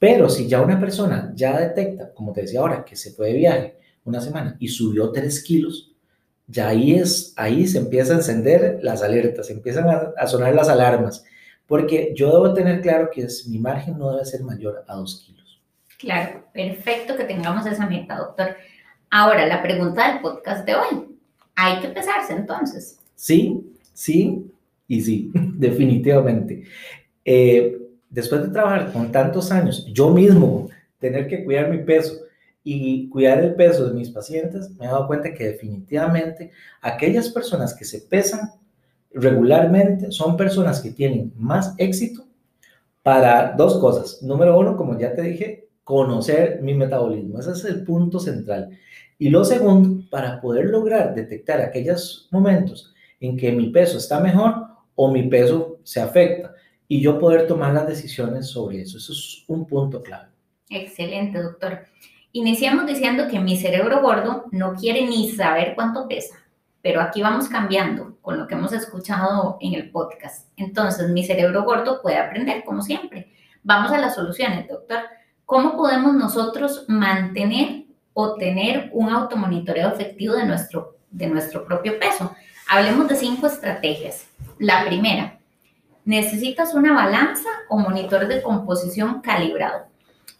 Pero 0.00 0.28
si 0.28 0.48
ya 0.48 0.60
una 0.60 0.80
persona 0.80 1.30
ya 1.32 1.60
detecta, 1.60 2.12
como 2.12 2.32
te 2.32 2.40
decía 2.40 2.58
ahora, 2.58 2.84
que 2.84 2.96
se 2.96 3.12
fue 3.12 3.28
de 3.28 3.34
viaje 3.34 3.76
una 4.02 4.20
semana 4.20 4.56
y 4.58 4.66
subió 4.66 5.12
3 5.12 5.44
kilos, 5.44 5.92
ya 6.48 6.66
ahí, 6.66 6.96
es, 6.96 7.34
ahí 7.36 7.68
se 7.68 7.78
empieza 7.78 8.14
a 8.14 8.16
encender 8.16 8.80
las 8.82 9.00
alertas, 9.00 9.46
se 9.46 9.52
empiezan 9.52 9.86
a, 10.16 10.26
sonar 10.26 10.52
las 10.52 10.68
alarmas, 10.68 11.24
porque 11.68 12.14
yo 12.16 12.32
debo 12.32 12.52
tener 12.52 12.80
claro 12.80 13.10
que 13.12 13.22
es, 13.22 13.46
mi 13.46 13.60
margen 13.60 13.96
no 13.96 14.10
debe 14.10 14.24
ser 14.24 14.42
mayor 14.42 14.84
a 14.88 14.96
2 14.96 15.22
kilos. 15.24 15.62
Claro, 16.00 16.44
perfecto 16.52 17.16
que 17.16 17.24
tengamos 17.26 17.64
esa 17.64 17.86
meta, 17.86 18.18
doctor. 18.18 18.56
Ahora, 19.08 19.46
la 19.46 19.62
pregunta 19.62 20.10
del 20.10 20.20
podcast 20.20 20.66
de 20.66 20.74
hoy. 20.74 21.15
¿Hay 21.56 21.80
que 21.80 21.88
pesarse 21.88 22.34
entonces? 22.34 23.00
Sí, 23.14 23.72
sí 23.92 24.50
y 24.86 25.00
sí, 25.00 25.32
definitivamente. 25.34 26.64
Eh, 27.24 27.78
después 28.08 28.42
de 28.42 28.48
trabajar 28.48 28.92
con 28.92 29.10
tantos 29.10 29.50
años, 29.50 29.86
yo 29.92 30.10
mismo 30.10 30.68
tener 30.98 31.26
que 31.26 31.44
cuidar 31.44 31.70
mi 31.70 31.78
peso 31.78 32.14
y 32.62 33.08
cuidar 33.08 33.38
el 33.38 33.54
peso 33.54 33.88
de 33.88 33.94
mis 33.94 34.10
pacientes, 34.10 34.70
me 34.70 34.86
he 34.86 34.88
dado 34.88 35.06
cuenta 35.06 35.32
que 35.32 35.44
definitivamente 35.44 36.50
aquellas 36.80 37.28
personas 37.30 37.74
que 37.74 37.84
se 37.84 38.00
pesan 38.00 38.50
regularmente 39.12 40.10
son 40.10 40.36
personas 40.36 40.80
que 40.80 40.90
tienen 40.90 41.32
más 41.36 41.74
éxito 41.78 42.26
para 43.02 43.52
dos 43.52 43.78
cosas. 43.78 44.20
Número 44.22 44.58
uno, 44.58 44.76
como 44.76 44.98
ya 44.98 45.14
te 45.14 45.22
dije, 45.22 45.68
conocer 45.84 46.60
mi 46.60 46.74
metabolismo. 46.74 47.38
Ese 47.38 47.52
es 47.52 47.64
el 47.64 47.84
punto 47.84 48.18
central. 48.18 48.76
Y 49.18 49.30
lo 49.30 49.44
segundo, 49.44 50.08
para 50.10 50.40
poder 50.40 50.66
lograr 50.66 51.14
detectar 51.14 51.60
aquellos 51.60 52.28
momentos 52.30 52.94
en 53.20 53.36
que 53.36 53.50
mi 53.52 53.70
peso 53.70 53.98
está 53.98 54.20
mejor 54.20 54.54
o 54.94 55.10
mi 55.10 55.22
peso 55.24 55.78
se 55.84 56.00
afecta 56.00 56.54
y 56.88 57.00
yo 57.00 57.18
poder 57.18 57.46
tomar 57.46 57.72
las 57.72 57.86
decisiones 57.86 58.46
sobre 58.48 58.82
eso. 58.82 58.98
Eso 58.98 59.12
es 59.12 59.44
un 59.48 59.66
punto 59.66 60.02
clave. 60.02 60.28
Excelente, 60.68 61.42
doctor. 61.42 61.86
Iniciamos 62.32 62.86
diciendo 62.86 63.28
que 63.30 63.40
mi 63.40 63.56
cerebro 63.56 64.02
gordo 64.02 64.44
no 64.50 64.74
quiere 64.74 65.06
ni 65.06 65.30
saber 65.30 65.74
cuánto 65.74 66.06
pesa, 66.06 66.36
pero 66.82 67.00
aquí 67.00 67.22
vamos 67.22 67.48
cambiando 67.48 68.18
con 68.20 68.38
lo 68.38 68.46
que 68.46 68.54
hemos 68.54 68.72
escuchado 68.72 69.56
en 69.60 69.72
el 69.74 69.90
podcast. 69.90 70.50
Entonces, 70.56 71.08
mi 71.08 71.24
cerebro 71.24 71.64
gordo 71.64 72.02
puede 72.02 72.18
aprender, 72.18 72.62
como 72.64 72.82
siempre. 72.82 73.32
Vamos 73.62 73.90
a 73.92 73.98
las 73.98 74.14
soluciones, 74.14 74.68
doctor. 74.68 74.98
¿Cómo 75.46 75.76
podemos 75.76 76.14
nosotros 76.14 76.84
mantener 76.88 77.85
o 78.16 78.34
tener 78.34 78.88
un 78.92 79.10
automonitoreo 79.10 79.90
efectivo 79.90 80.34
de 80.34 80.46
nuestro, 80.46 80.96
de 81.10 81.26
nuestro 81.26 81.66
propio 81.66 81.98
peso? 81.98 82.34
Hablemos 82.68 83.08
de 83.08 83.16
cinco 83.16 83.46
estrategias. 83.46 84.26
La 84.58 84.86
primera, 84.86 85.36
¿Necesitas 86.06 86.72
una 86.72 86.94
balanza 86.94 87.48
o 87.68 87.78
monitor 87.80 88.28
de 88.28 88.40
composición 88.40 89.20
calibrado? 89.22 89.86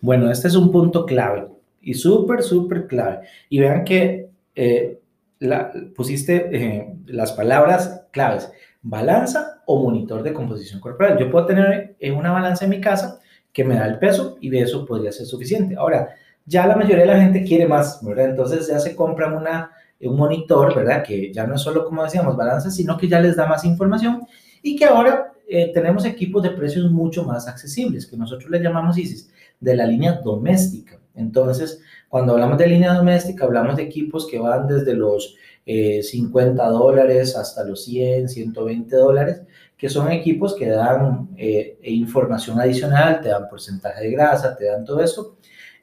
Bueno, 0.00 0.30
este 0.30 0.46
es 0.46 0.54
un 0.54 0.70
punto 0.70 1.04
clave 1.04 1.48
y 1.82 1.94
súper, 1.94 2.44
súper 2.44 2.86
clave. 2.86 3.26
Y 3.48 3.58
vean 3.58 3.82
que 3.84 4.30
eh, 4.54 5.00
la, 5.40 5.72
pusiste 5.96 6.50
eh, 6.52 6.94
las 7.06 7.32
palabras 7.32 8.06
claves, 8.12 8.48
balanza 8.80 9.60
o 9.66 9.82
monitor 9.82 10.22
de 10.22 10.32
composición 10.32 10.80
corporal. 10.80 11.18
Yo 11.18 11.32
puedo 11.32 11.46
tener 11.46 11.96
eh, 11.98 12.12
una 12.12 12.30
balanza 12.30 12.64
en 12.64 12.70
mi 12.70 12.80
casa 12.80 13.18
que 13.52 13.64
me 13.64 13.74
da 13.74 13.86
el 13.86 13.98
peso 13.98 14.38
y 14.40 14.50
de 14.50 14.60
eso 14.60 14.86
podría 14.86 15.10
ser 15.10 15.26
suficiente. 15.26 15.74
Ahora, 15.74 16.14
ya 16.46 16.66
la 16.66 16.76
mayoría 16.76 17.04
de 17.04 17.12
la 17.12 17.20
gente 17.20 17.44
quiere 17.44 17.66
más, 17.66 18.02
¿verdad? 18.02 18.30
Entonces 18.30 18.68
ya 18.68 18.78
se 18.78 18.94
compran 18.94 19.34
una, 19.34 19.72
un 20.00 20.16
monitor, 20.16 20.74
¿verdad? 20.74 21.02
Que 21.02 21.32
ya 21.32 21.46
no 21.46 21.56
es 21.56 21.60
solo, 21.60 21.84
como 21.84 22.04
decíamos, 22.04 22.36
balanza, 22.36 22.70
sino 22.70 22.96
que 22.96 23.08
ya 23.08 23.20
les 23.20 23.36
da 23.36 23.46
más 23.46 23.64
información 23.64 24.22
y 24.62 24.76
que 24.76 24.84
ahora 24.84 25.32
eh, 25.48 25.70
tenemos 25.72 26.04
equipos 26.04 26.42
de 26.42 26.50
precios 26.50 26.90
mucho 26.90 27.24
más 27.24 27.46
accesibles, 27.48 28.06
que 28.06 28.16
nosotros 28.16 28.50
le 28.50 28.60
llamamos 28.60 28.96
ISIS, 28.96 29.30
de 29.60 29.76
la 29.76 29.86
línea 29.86 30.20
doméstica. 30.24 30.98
Entonces, 31.14 31.80
cuando 32.08 32.32
hablamos 32.32 32.58
de 32.58 32.66
línea 32.66 32.94
doméstica, 32.94 33.44
hablamos 33.44 33.76
de 33.76 33.84
equipos 33.84 34.26
que 34.26 34.38
van 34.38 34.66
desde 34.66 34.94
los 34.94 35.36
50 35.66 36.64
eh, 36.64 36.70
dólares 36.70 37.36
hasta 37.36 37.64
los 37.64 37.84
100, 37.84 38.28
120 38.28 38.96
dólares, 38.96 39.42
que 39.76 39.88
son 39.88 40.10
equipos 40.12 40.54
que 40.54 40.68
dan 40.68 41.30
eh, 41.36 41.78
información 41.82 42.60
adicional, 42.60 43.20
te 43.20 43.28
dan 43.28 43.48
porcentaje 43.48 44.04
de 44.04 44.10
grasa, 44.10 44.56
te 44.56 44.66
dan 44.66 44.84
todo 44.84 45.00
eso. 45.00 45.36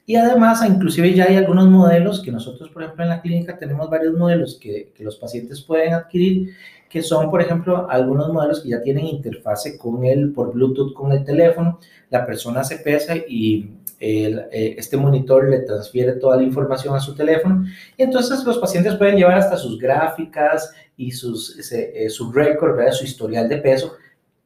Y 0.06 0.16
además, 0.16 0.62
inclusive 0.66 1.14
ya 1.14 1.24
hay 1.24 1.36
algunos 1.36 1.68
modelos 1.68 2.22
que 2.22 2.30
nosotros, 2.30 2.68
por 2.70 2.82
ejemplo, 2.82 3.04
en 3.04 3.10
la 3.10 3.22
clínica 3.22 3.56
tenemos 3.56 3.88
varios 3.88 4.14
modelos 4.14 4.58
que, 4.60 4.92
que 4.94 5.02
los 5.02 5.16
pacientes 5.16 5.62
pueden 5.62 5.94
adquirir 5.94 6.54
que 6.94 7.02
son, 7.02 7.28
por 7.28 7.42
ejemplo, 7.42 7.90
algunos 7.90 8.32
modelos 8.32 8.60
que 8.62 8.68
ya 8.68 8.80
tienen 8.80 9.06
interfase 9.06 9.76
con 9.76 10.04
el, 10.04 10.32
por 10.32 10.52
Bluetooth 10.52 10.94
con 10.94 11.10
el 11.10 11.24
teléfono, 11.24 11.80
la 12.08 12.24
persona 12.24 12.62
se 12.62 12.76
pesa 12.76 13.16
y 13.16 13.68
eh, 13.98 14.76
este 14.78 14.96
monitor 14.96 15.50
le 15.50 15.62
transfiere 15.62 16.12
toda 16.12 16.36
la 16.36 16.44
información 16.44 16.94
a 16.94 17.00
su 17.00 17.12
teléfono 17.16 17.64
y 17.96 18.04
entonces 18.04 18.44
los 18.44 18.58
pacientes 18.58 18.94
pueden 18.94 19.16
llevar 19.16 19.38
hasta 19.38 19.56
sus 19.56 19.76
gráficas 19.76 20.72
y 20.96 21.10
sus, 21.10 21.72
eh, 21.72 22.08
su 22.10 22.30
récord, 22.30 22.80
su 22.92 23.04
historial 23.04 23.48
de 23.48 23.56
peso, 23.56 23.94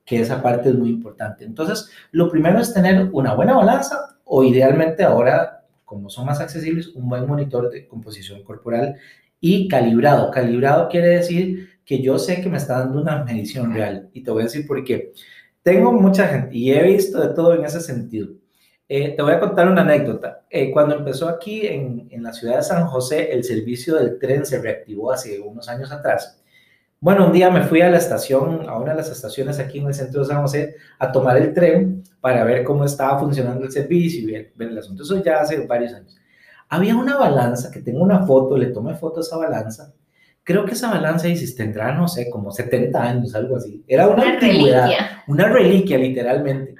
que 0.06 0.20
esa 0.20 0.40
parte 0.40 0.70
es 0.70 0.74
muy 0.74 0.88
importante. 0.88 1.44
Entonces, 1.44 1.90
lo 2.12 2.30
primero 2.30 2.60
es 2.60 2.72
tener 2.72 3.10
una 3.12 3.34
buena 3.34 3.54
balanza 3.54 4.16
o 4.28 4.44
idealmente 4.44 5.02
ahora, 5.02 5.64
como 5.84 6.10
son 6.10 6.26
más 6.26 6.40
accesibles, 6.40 6.88
un 6.88 7.08
buen 7.08 7.26
monitor 7.26 7.70
de 7.70 7.88
composición 7.88 8.42
corporal 8.44 8.96
y 9.40 9.68
calibrado. 9.68 10.30
Calibrado 10.30 10.88
quiere 10.88 11.08
decir 11.08 11.70
que 11.84 12.02
yo 12.02 12.18
sé 12.18 12.42
que 12.42 12.50
me 12.50 12.58
está 12.58 12.80
dando 12.80 13.00
una 13.00 13.24
medición 13.24 13.72
real. 13.72 14.10
Y 14.12 14.22
te 14.22 14.30
voy 14.30 14.42
a 14.42 14.44
decir 14.44 14.66
por 14.66 14.84
qué. 14.84 15.12
Tengo 15.62 15.92
mucha 15.92 16.28
gente 16.28 16.56
y 16.56 16.72
he 16.72 16.82
visto 16.82 17.20
de 17.26 17.34
todo 17.34 17.54
en 17.54 17.64
ese 17.64 17.80
sentido. 17.80 18.28
Eh, 18.86 19.14
te 19.16 19.22
voy 19.22 19.32
a 19.32 19.40
contar 19.40 19.68
una 19.68 19.82
anécdota. 19.82 20.44
Eh, 20.50 20.70
cuando 20.70 20.94
empezó 20.94 21.28
aquí 21.28 21.66
en, 21.66 22.08
en, 22.10 22.22
la 22.22 22.32
ciudad 22.32 22.56
de 22.56 22.62
San 22.62 22.86
José, 22.86 23.32
el 23.32 23.44
servicio 23.44 23.96
del 23.96 24.18
tren 24.18 24.44
se 24.46 24.60
reactivó 24.60 25.12
hace 25.12 25.40
unos 25.40 25.68
años 25.68 25.90
atrás. 25.90 26.42
Bueno, 27.00 27.26
un 27.26 27.32
día 27.32 27.48
me 27.50 27.62
fui 27.62 27.80
a 27.80 27.90
la 27.90 27.98
estación, 27.98 28.68
a 28.68 28.76
una 28.76 28.90
de 28.90 28.96
las 28.96 29.10
estaciones 29.10 29.60
aquí 29.60 29.78
en 29.78 29.86
el 29.86 29.94
centro 29.94 30.20
de 30.20 30.26
San 30.26 30.42
José, 30.42 30.74
a 30.98 31.12
tomar 31.12 31.36
el 31.36 31.54
tren 31.54 32.02
para 32.20 32.42
ver 32.42 32.64
cómo 32.64 32.84
estaba 32.84 33.18
funcionando 33.20 33.64
el 33.64 33.70
servicio 33.70 34.22
y 34.22 34.32
ver, 34.32 34.52
ver 34.56 34.70
el 34.70 34.78
asunto. 34.78 35.04
Eso 35.04 35.22
ya 35.22 35.40
hace 35.40 35.64
varios 35.66 35.94
años. 35.94 36.16
Había 36.68 36.96
una 36.96 37.16
balanza, 37.16 37.70
que 37.70 37.80
tengo 37.80 38.02
una 38.02 38.26
foto, 38.26 38.56
le 38.56 38.66
tomé 38.66 38.94
foto 38.94 39.20
a 39.20 39.22
esa 39.22 39.36
balanza, 39.36 39.92
creo 40.42 40.64
que 40.64 40.72
esa 40.72 40.90
balanza 40.90 41.28
tendrá, 41.56 41.92
no 41.92 42.08
sé, 42.08 42.28
como 42.30 42.50
70 42.50 43.00
años, 43.00 43.34
algo 43.34 43.56
así. 43.56 43.84
Era 43.86 44.08
una, 44.08 44.38
reliquia. 44.38 45.22
una 45.28 45.48
reliquia 45.48 45.98
literalmente. 45.98 46.74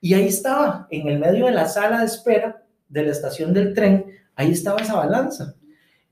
Y 0.00 0.14
ahí 0.14 0.28
estaba, 0.28 0.86
en 0.90 1.08
el 1.08 1.18
medio 1.18 1.46
de 1.46 1.52
la 1.52 1.66
sala 1.66 2.00
de 2.00 2.06
espera 2.06 2.62
de 2.88 3.02
la 3.02 3.10
estación 3.10 3.52
del 3.52 3.74
tren, 3.74 4.06
ahí 4.36 4.52
estaba 4.52 4.80
esa 4.80 4.94
balanza. 4.94 5.54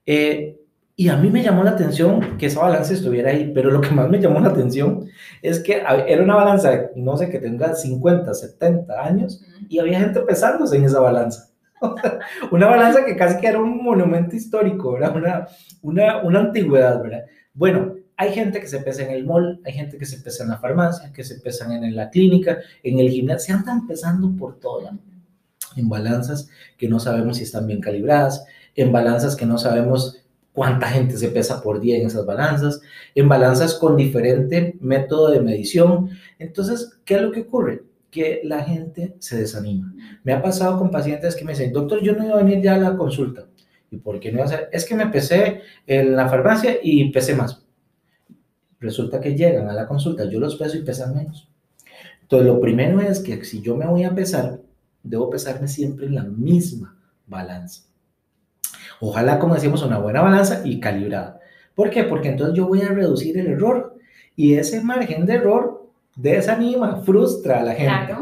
Eh, 0.04 0.58
Y 0.98 1.08
a 1.08 1.16
mí 1.18 1.28
me 1.28 1.42
llamó 1.42 1.62
la 1.62 1.72
atención 1.72 2.38
que 2.38 2.46
esa 2.46 2.60
balanza 2.60 2.94
estuviera 2.94 3.30
ahí, 3.30 3.52
pero 3.54 3.70
lo 3.70 3.82
que 3.82 3.90
más 3.90 4.08
me 4.08 4.18
llamó 4.18 4.40
la 4.40 4.48
atención 4.48 5.06
es 5.42 5.60
que 5.60 5.82
era 6.06 6.22
una 6.22 6.36
balanza, 6.36 6.90
no 6.96 7.18
sé, 7.18 7.28
que 7.28 7.38
tenga 7.38 7.74
50, 7.74 8.32
70 8.32 9.04
años 9.04 9.44
y 9.68 9.78
había 9.78 10.00
gente 10.00 10.20
pesándose 10.20 10.78
en 10.78 10.84
esa 10.84 11.00
balanza. 11.00 11.50
una 12.50 12.66
balanza 12.66 13.04
que 13.04 13.14
casi 13.14 13.38
que 13.38 13.46
era 13.46 13.58
un 13.58 13.84
monumento 13.84 14.34
histórico, 14.34 14.92
¿verdad? 14.92 15.14
Una, 15.14 15.48
una, 15.82 16.22
una 16.22 16.40
antigüedad, 16.40 17.02
¿verdad? 17.02 17.26
Bueno, 17.52 17.96
hay 18.16 18.32
gente 18.32 18.58
que 18.58 18.66
se 18.66 18.78
pesa 18.78 19.02
en 19.02 19.10
el 19.10 19.26
mall, 19.26 19.60
hay 19.66 19.74
gente 19.74 19.98
que 19.98 20.06
se 20.06 20.18
pesa 20.20 20.44
en 20.44 20.50
la 20.50 20.58
farmacia, 20.58 21.12
que 21.12 21.24
se 21.24 21.40
pesan 21.40 21.72
en 21.72 21.94
la 21.94 22.08
clínica, 22.08 22.58
en 22.82 22.98
el 22.98 23.10
gimnasio, 23.10 23.46
se 23.46 23.52
andan 23.52 23.86
pesando 23.86 24.34
por 24.34 24.58
todo 24.58 24.90
En 25.76 25.88
balanzas 25.90 26.48
que 26.78 26.88
no 26.88 26.98
sabemos 26.98 27.36
si 27.36 27.42
están 27.42 27.66
bien 27.66 27.82
calibradas, 27.82 28.46
en 28.74 28.92
balanzas 28.92 29.36
que 29.36 29.44
no 29.44 29.58
sabemos 29.58 30.22
cuánta 30.56 30.88
gente 30.88 31.18
se 31.18 31.28
pesa 31.28 31.62
por 31.62 31.80
día 31.80 31.98
en 31.98 32.06
esas 32.06 32.24
balanzas, 32.24 32.80
en 33.14 33.28
balanzas 33.28 33.74
con 33.74 33.94
diferente 33.94 34.74
método 34.80 35.28
de 35.30 35.40
medición. 35.40 36.08
Entonces, 36.38 36.98
¿qué 37.04 37.16
es 37.16 37.20
lo 37.20 37.30
que 37.30 37.42
ocurre? 37.42 37.84
Que 38.10 38.40
la 38.42 38.64
gente 38.64 39.16
se 39.18 39.36
desanima. 39.36 39.94
Me 40.24 40.32
ha 40.32 40.40
pasado 40.40 40.78
con 40.78 40.90
pacientes 40.90 41.36
que 41.36 41.44
me 41.44 41.52
dicen, 41.52 41.74
doctor, 41.74 42.00
yo 42.02 42.14
no 42.14 42.24
iba 42.24 42.36
a 42.36 42.42
venir 42.42 42.62
ya 42.62 42.74
a 42.74 42.78
la 42.78 42.96
consulta. 42.96 43.44
¿Y 43.90 43.98
por 43.98 44.18
qué 44.18 44.32
no 44.32 44.38
iba 44.38 44.44
a 44.44 44.46
hacer? 44.46 44.70
Es 44.72 44.86
que 44.86 44.94
me 44.94 45.08
pesé 45.08 45.60
en 45.86 46.16
la 46.16 46.26
farmacia 46.26 46.78
y 46.82 47.12
pesé 47.12 47.34
más. 47.34 47.62
Resulta 48.80 49.20
que 49.20 49.34
llegan 49.34 49.68
a 49.68 49.74
la 49.74 49.86
consulta, 49.86 50.24
yo 50.24 50.40
los 50.40 50.56
peso 50.56 50.78
y 50.78 50.82
pesan 50.82 51.14
menos. 51.14 51.50
Entonces, 52.22 52.46
lo 52.48 52.58
primero 52.62 53.02
es 53.02 53.20
que 53.20 53.44
si 53.44 53.60
yo 53.60 53.76
me 53.76 53.86
voy 53.86 54.04
a 54.04 54.14
pesar, 54.14 54.58
debo 55.02 55.28
pesarme 55.28 55.68
siempre 55.68 56.06
en 56.06 56.14
la 56.14 56.24
misma 56.24 56.98
balanza. 57.26 57.82
Ojalá, 59.00 59.38
como 59.38 59.54
decimos, 59.54 59.82
una 59.82 59.98
buena 59.98 60.22
balanza 60.22 60.62
y 60.64 60.80
calibrada. 60.80 61.40
¿Por 61.74 61.90
qué? 61.90 62.04
Porque 62.04 62.28
entonces 62.28 62.56
yo 62.56 62.66
voy 62.66 62.82
a 62.82 62.88
reducir 62.88 63.38
el 63.38 63.48
error 63.48 63.96
y 64.34 64.54
ese 64.54 64.80
margen 64.82 65.26
de 65.26 65.34
error 65.34 65.86
desanima, 66.16 67.02
frustra 67.02 67.60
a 67.60 67.62
la 67.62 67.74
gente. 67.74 68.14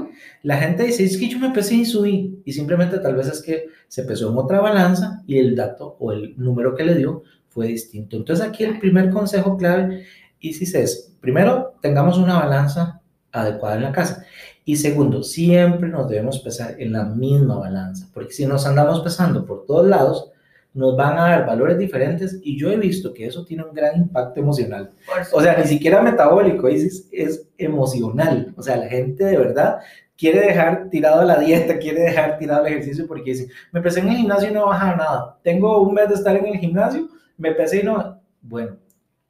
La 0.42 0.56
gente 0.58 0.82
dice, 0.82 1.04
es 1.04 1.16
que 1.16 1.28
yo 1.28 1.38
me 1.38 1.50
pesé 1.50 1.76
y 1.76 1.84
subí 1.84 2.42
y 2.44 2.52
simplemente 2.52 2.98
tal 2.98 3.14
vez 3.14 3.28
es 3.28 3.40
que 3.40 3.66
se 3.88 4.02
pesó 4.02 4.30
en 4.30 4.38
otra 4.38 4.60
balanza 4.60 5.22
y 5.26 5.38
el 5.38 5.54
dato 5.54 5.96
o 6.00 6.12
el 6.12 6.34
número 6.37 6.74
que 6.74 6.84
le 6.84 6.96
dio 6.96 7.22
fue 7.48 7.68
distinto. 7.68 8.16
Entonces 8.16 8.44
aquí 8.44 8.64
el 8.64 8.80
primer 8.80 9.10
consejo 9.10 9.56
clave, 9.56 10.04
Isis, 10.40 10.74
es, 10.74 11.16
primero, 11.20 11.74
tengamos 11.80 12.18
una 12.18 12.40
balanza 12.40 13.00
adecuada 13.30 13.76
en 13.76 13.82
la 13.82 13.92
casa. 13.92 14.24
Y 14.64 14.76
segundo, 14.76 15.22
siempre 15.22 15.88
nos 15.88 16.08
debemos 16.08 16.40
pesar 16.40 16.74
en 16.78 16.92
la 16.92 17.04
misma 17.04 17.58
balanza, 17.58 18.08
porque 18.12 18.32
si 18.32 18.46
nos 18.46 18.66
andamos 18.66 19.00
pesando 19.00 19.46
por 19.46 19.66
todos 19.66 19.87
lados, 19.87 20.30
nos 20.74 20.96
van 20.96 21.16
a 21.16 21.28
dar 21.28 21.46
valores 21.46 21.78
diferentes 21.78 22.40
y 22.42 22.58
yo 22.58 22.70
he 22.70 22.76
visto 22.76 23.14
que 23.14 23.26
eso 23.26 23.44
tiene 23.44 23.62
un 23.62 23.72
gran 23.72 23.96
impacto 23.96 24.40
emocional. 24.40 24.90
O 25.32 25.40
sea, 25.40 25.56
ni 25.56 25.64
siquiera 25.64 26.02
metabólico, 26.02 26.66
es, 26.66 27.08
es 27.12 27.48
emocional. 27.56 28.52
O 28.56 28.62
sea, 28.62 28.76
la 28.76 28.88
gente 28.88 29.24
de 29.24 29.38
verdad 29.38 29.78
quiere 30.18 30.40
dejar 30.40 30.90
tirado 30.90 31.24
la 31.24 31.38
dieta, 31.38 31.78
quiere 31.80 32.02
dejar 32.02 32.38
tirado 32.38 32.66
el 32.66 32.72
ejercicio 32.72 33.06
porque 33.06 33.30
dice, 33.30 33.48
me 33.70 33.80
pesé 33.80 34.00
en 34.00 34.08
el 34.08 34.16
gimnasio 34.16 34.50
y 34.50 34.52
no 34.52 34.66
baja 34.66 34.96
nada. 34.96 35.38
Tengo 35.44 35.80
un 35.80 35.94
mes 35.94 36.08
de 36.08 36.16
estar 36.16 36.37
en 36.37 36.46
el 36.46 36.58
gimnasio, 36.58 37.08
me 37.38 37.52
pesé 37.52 37.80
y 37.80 37.82
no... 37.84 38.20
Bueno, 38.42 38.76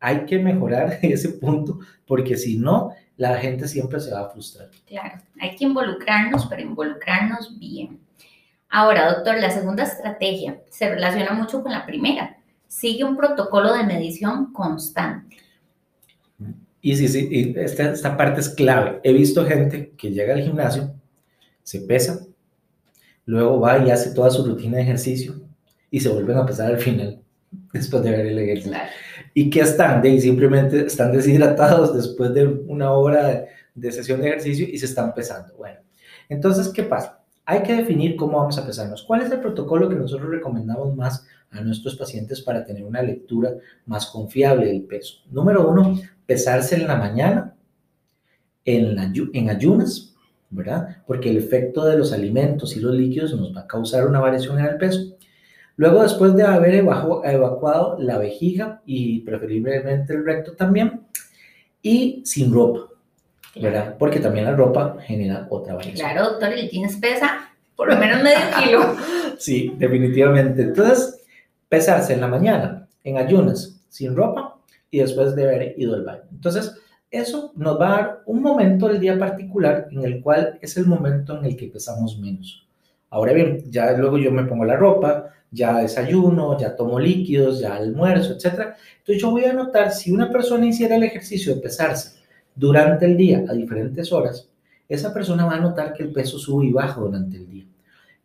hay 0.01 0.25
que 0.25 0.39
mejorar 0.39 0.99
ese 1.03 1.29
punto 1.29 1.79
porque 2.07 2.39
si 2.39 2.57
no, 2.57 2.93
la 3.19 3.37
gente 3.37 3.69
siempre 3.69 4.01
se 4.01 4.13
va 4.13 4.23
a 4.23 4.29
frustrar. 4.31 4.71
Claro, 4.87 5.21
hay 5.39 5.55
que 5.57 5.65
involucrarnos, 5.65 6.47
pero 6.47 6.63
involucrarnos 6.63 7.59
bien. 7.59 8.01
Ahora, 8.77 9.15
doctor, 9.15 9.37
la 9.39 9.53
segunda 9.53 9.85
estrategia 9.85 10.61
se 10.69 10.89
relaciona 10.89 11.33
mucho 11.33 11.63
con 11.63 11.71
la 11.71 11.87
primera. 11.87 12.39
Sigue 12.67 13.05
un 13.05 13.17
protocolo 13.17 13.73
de 13.73 13.85
medición 13.85 14.53
constante. 14.53 15.37
Y 16.81 16.97
sí, 16.97 17.07
sí, 17.07 17.55
esta, 17.57 17.93
esta 17.93 18.17
parte 18.17 18.41
es 18.41 18.49
clave. 18.49 18.99
He 19.05 19.13
visto 19.13 19.47
gente 19.47 19.95
que 19.97 20.11
llega 20.11 20.35
al 20.35 20.43
gimnasio, 20.43 20.93
se 21.63 21.83
pesa, 21.83 22.27
luego 23.27 23.61
va 23.61 23.79
y 23.79 23.93
hace 23.93 24.13
toda 24.13 24.29
su 24.33 24.45
rutina 24.45 24.79
de 24.79 24.83
ejercicio 24.83 25.41
y 25.89 26.01
se 26.01 26.09
vuelven 26.09 26.39
a 26.39 26.45
pesar 26.45 26.73
al 26.73 26.79
final, 26.79 27.23
después 27.73 28.03
de 28.03 28.11
ver 28.11 28.27
el 28.27 28.39
ejercicio. 28.41 28.77
¿Y 29.35 29.51
qué 29.51 29.61
están? 29.61 30.03
De, 30.03 30.21
simplemente 30.21 30.85
están 30.87 31.13
deshidratados 31.13 31.95
después 31.95 32.35
de 32.35 32.45
una 32.45 32.91
hora 32.91 33.29
de, 33.29 33.47
de 33.77 33.93
sesión 33.93 34.21
de 34.21 34.31
ejercicio 34.31 34.67
y 34.69 34.77
se 34.79 34.87
están 34.87 35.15
pesando. 35.15 35.55
Bueno, 35.57 35.79
entonces, 36.29 36.71
¿qué 36.71 36.83
pasa? 36.83 37.24
Hay 37.47 37.63
que 37.63 37.75
definir 37.75 38.17
cómo 38.17 38.39
vamos 38.39 38.59
a 38.59 38.67
pesarnos. 38.67 39.03
¿Cuál 39.03 39.23
es 39.23 39.31
el 39.31 39.41
protocolo 39.41 39.89
que 39.89 39.97
nosotros 39.97 40.31
recomendamos 40.31 40.95
más 40.97 41.27
a 41.51 41.61
nuestros 41.61 41.97
pacientes 41.97 42.41
para 42.41 42.65
tener 42.65 42.85
una 42.85 43.03
lectura 43.03 43.55
más 43.87 44.07
confiable 44.07 44.67
del 44.67 44.83
peso? 44.83 45.19
Número 45.31 45.69
uno, 45.69 45.99
pesarse 46.27 46.77
en 46.77 46.87
la 46.87 46.97
mañana, 46.97 47.55
en, 48.65 48.97
en 49.33 49.51
ayunas, 49.51 50.15
¿verdad? 50.51 51.03
Porque 51.07 51.31
el 51.31 51.37
efecto 51.37 51.85
de 51.85 51.99
los 51.99 52.13
alimentos 52.13 52.77
y 52.77 52.81
los 52.81 52.95
líquidos 52.95 53.35
nos 53.35 53.55
va 53.55 53.63
a 53.63 53.67
causar 53.67 54.07
una 54.07 54.21
variación 54.21 54.59
en 54.59 54.67
el 54.67 54.77
peso. 54.77 55.17
Luego, 55.77 56.03
después 56.03 56.35
de 56.37 56.45
haber 56.45 56.75
evacuado 56.75 57.99
la 57.99 58.17
vejiga 58.17 58.81
y 58.87 59.21
preferiblemente 59.21 60.15
el 60.15 60.25
recto 60.25 60.53
también, 60.53 61.03
y 61.83 62.23
sin 62.25 62.53
ropa. 62.53 62.94
¿Verdad? 63.57 63.97
Porque 63.99 64.21
también 64.21 64.47
la 64.47 64.57
ropa 64.57 64.97
genera 65.01 65.47
otra 65.51 65.75
variación. 65.75 66.09
Claro, 66.09 66.31
doctor, 66.31 66.53
el 66.53 66.69
jeans 66.69 66.97
pesa 66.97 67.51
por 67.77 67.89
lo 67.89 67.97
menos 67.97 68.23
medio 68.23 68.39
kilo. 68.63 68.97
sí, 69.39 69.75
definitivamente. 69.79 70.63
Entonces, 70.63 71.23
pesarse 71.69 72.15
en 72.15 72.21
la 72.21 72.29
mañana, 72.29 72.89
en 73.03 73.19
ayunas, 73.19 73.81
sin 73.89 74.15
ropa, 74.15 74.57
y 74.91 74.99
después 74.99 75.35
de 75.35 75.43
haber 75.43 75.75
ido 75.77 75.95
al 75.95 76.05
baño. 76.05 76.23
Entonces, 76.31 76.73
eso 77.11 77.53
nos 77.57 77.81
va 77.81 77.87
a 77.87 77.97
dar 77.97 78.23
un 78.27 78.43
momento 78.43 78.89
del 78.89 79.01
día 79.01 79.19
particular 79.19 79.89
en 79.91 80.05
el 80.05 80.21
cual 80.21 80.59
es 80.61 80.77
el 80.77 80.87
momento 80.87 81.39
en 81.39 81.45
el 81.45 81.57
que 81.57 81.67
pesamos 81.67 82.19
menos. 82.19 82.67
Ahora 83.11 83.33
bien, 83.33 83.63
ya 83.71 83.93
luego 83.93 84.19
yo 84.19 84.33
me 84.33 84.45
pongo 84.45 84.65
la 84.65 84.77
ropa, 84.77 85.31
ya 85.51 85.79
desayuno, 85.79 86.59
ya 86.59 86.75
tomo 86.75 86.99
líquidos, 86.99 87.61
ya 87.61 87.77
almuerzo, 87.77 88.33
etc. 88.33 88.75
Entonces 88.99 89.23
yo 89.23 89.31
voy 89.31 89.45
a 89.45 89.53
notar 89.53 89.93
si 89.93 90.11
una 90.11 90.31
persona 90.31 90.67
hiciera 90.67 90.97
el 90.97 91.05
ejercicio 91.05 91.55
de 91.55 91.61
pesarse 91.61 92.24
durante 92.55 93.07
el 93.07 93.17
día 93.17 93.45
a 93.49 93.53
diferentes 93.53 94.13
horas, 94.13 94.49
esa 94.89 95.13
persona 95.13 95.47
va 95.47 95.57
a 95.57 95.61
notar 95.61 95.93
que 95.93 96.03
el 96.03 96.13
peso 96.13 96.39
sube 96.39 96.67
y 96.67 96.73
baja 96.73 97.01
durante 97.01 97.37
el 97.37 97.49
día. 97.49 97.65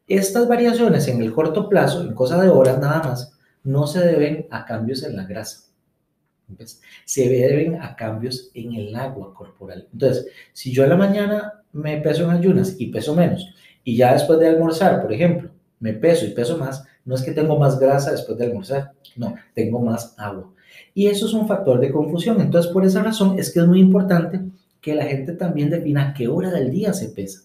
Estas 0.08 0.48
variaciones 0.48 1.08
en 1.08 1.22
el 1.22 1.34
corto 1.34 1.70
plazo, 1.70 2.02
en 2.02 2.13
cosa 2.13 2.42
de 2.42 2.50
horas 2.50 2.80
nada 2.80 3.04
más, 3.04 3.38
no 3.63 3.88
se 3.88 4.00
deben 4.00 4.48
a 4.50 4.65
cambios 4.65 5.04
en 5.04 5.15
la 5.15 5.26
grasa. 5.26 5.70
Se 7.06 7.30
deben 7.30 7.80
a 7.82 7.96
cambios 7.96 8.50
en 8.56 8.74
el 8.74 8.96
agua 8.96 9.34
corporal. 9.34 9.88
Entonces, 9.94 10.28
si 10.52 10.72
yo 10.72 10.84
a 10.84 10.88
la 10.88 10.96
mañana 10.96 11.62
me 11.72 11.98
peso 11.98 12.24
en 12.24 12.32
ayunas 12.32 12.76
y 12.80 12.88
peso 12.88 13.15
menos, 13.15 13.54
y 13.84 13.96
ya 13.96 14.13
después 14.13 14.39
de 14.39 14.48
almorzar, 14.48 15.02
por 15.02 15.13
ejemplo, 15.13 15.52
me 15.80 15.94
peso 15.94 16.26
y 16.26 16.32
peso 16.32 16.58
más, 16.58 16.84
no 17.06 17.15
es 17.15 17.22
que 17.22 17.32
tengo 17.32 17.58
más 17.58 17.80
grasa 17.80 18.12
después 18.12 18.38
de 18.38 18.46
almorzar, 18.46 18.94
no, 19.15 19.36
tengo 19.54 19.80
más 19.80 20.15
agua. 20.18 20.52
Y 20.94 21.08
eso 21.08 21.26
es 21.26 21.34
un 21.34 21.48
factor 21.48 21.80
de 21.80 21.92
confusión. 21.92 22.42
Entonces, 22.42 22.72
por 22.72 22.86
esa 22.86 23.04
razón 23.04 23.38
es 23.39 23.52
que 23.52 23.60
es 23.60 23.68
muy 23.68 23.80
importante 23.80 24.42
que 24.82 24.96
la 24.96 25.06
gente 25.06 25.34
también 25.34 25.70
defina 25.70 26.13
qué 26.15 26.28
hora 26.28 26.52
del 26.52 26.72
día 26.72 26.94
se 26.94 27.10
pesa. 27.10 27.42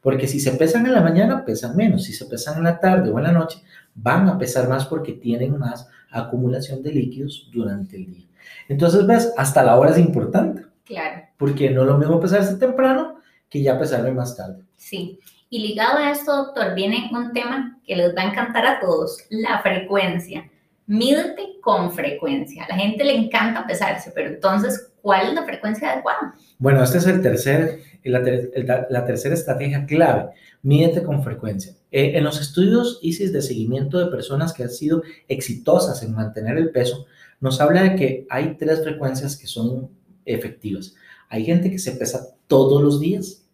Porque 0.00 0.26
si 0.26 0.40
se 0.40 0.52
pesan 0.52 0.86
en 0.86 0.92
la 0.92 1.00
mañana, 1.00 1.44
pesan 1.44 1.76
menos. 1.76 2.04
Si 2.04 2.12
se 2.12 2.26
pesan 2.26 2.58
en 2.58 2.64
la 2.64 2.78
tarde 2.78 3.10
o 3.10 3.18
en 3.18 3.24
la 3.24 3.32
noche, 3.32 3.62
van 3.94 4.28
a 4.28 4.38
pesar 4.38 4.68
más 4.68 4.86
porque 4.86 5.12
tienen 5.12 5.58
más 5.58 5.88
acumulación 6.10 6.82
de 6.82 6.92
líquidos 6.92 7.48
durante 7.52 7.96
el 7.96 8.06
día. 8.06 8.26
Entonces, 8.68 9.06
ves, 9.06 9.32
hasta 9.36 9.62
la 9.62 9.76
hora 9.76 9.90
es 9.90 9.98
importante. 9.98 10.62
Claro. 10.84 11.22
Porque 11.36 11.70
no 11.70 11.82
es 11.82 11.88
lo 11.88 11.98
mismo 11.98 12.20
pesarse 12.20 12.56
temprano 12.56 13.20
que 13.48 13.62
ya 13.62 13.78
pesarme 13.78 14.12
más 14.12 14.36
tarde. 14.36 14.62
Sí. 14.76 15.18
Y 15.50 15.66
ligado 15.66 15.98
a 15.98 16.10
esto, 16.10 16.36
doctor, 16.36 16.74
viene 16.74 17.10
un 17.12 17.32
tema 17.32 17.78
que 17.86 17.96
les 17.96 18.14
va 18.14 18.22
a 18.22 18.30
encantar 18.30 18.66
a 18.66 18.80
todos, 18.80 19.18
la 19.30 19.60
frecuencia. 19.62 20.48
Mídete 20.88 21.60
con 21.60 21.92
frecuencia. 21.92 22.64
A 22.64 22.68
la 22.68 22.76
gente 22.76 23.04
le 23.04 23.14
encanta 23.14 23.66
pesarse, 23.66 24.10
pero 24.14 24.30
entonces, 24.30 24.90
¿cuál 25.02 25.28
es 25.28 25.34
la 25.34 25.44
frecuencia 25.44 25.92
adecuada? 25.92 26.34
Bueno, 26.58 26.82
este 26.82 26.98
es 26.98 27.06
el 27.06 27.22
tercer, 27.22 27.80
la, 28.04 28.86
la 28.88 29.04
tercera 29.04 29.34
estrategia 29.34 29.86
clave. 29.86 30.30
Mídete 30.62 31.02
con 31.02 31.22
frecuencia. 31.22 31.74
Eh, 31.90 32.12
en 32.16 32.24
los 32.24 32.40
estudios 32.40 32.98
ISIS 33.02 33.32
de 33.32 33.42
seguimiento 33.42 33.98
de 33.98 34.10
personas 34.10 34.52
que 34.52 34.62
han 34.62 34.70
sido 34.70 35.02
exitosas 35.28 36.02
en 36.02 36.14
mantener 36.14 36.56
el 36.56 36.70
peso, 36.70 37.06
nos 37.40 37.60
habla 37.60 37.82
de 37.82 37.94
que 37.94 38.26
hay 38.28 38.56
tres 38.58 38.82
frecuencias 38.82 39.36
que 39.36 39.46
son 39.46 39.90
efectivas. 40.24 40.94
Hay 41.28 41.44
gente 41.44 41.70
que 41.70 41.78
se 41.78 41.92
pesa 41.92 42.28
todos 42.46 42.82
los 42.82 42.98
días. 42.98 43.44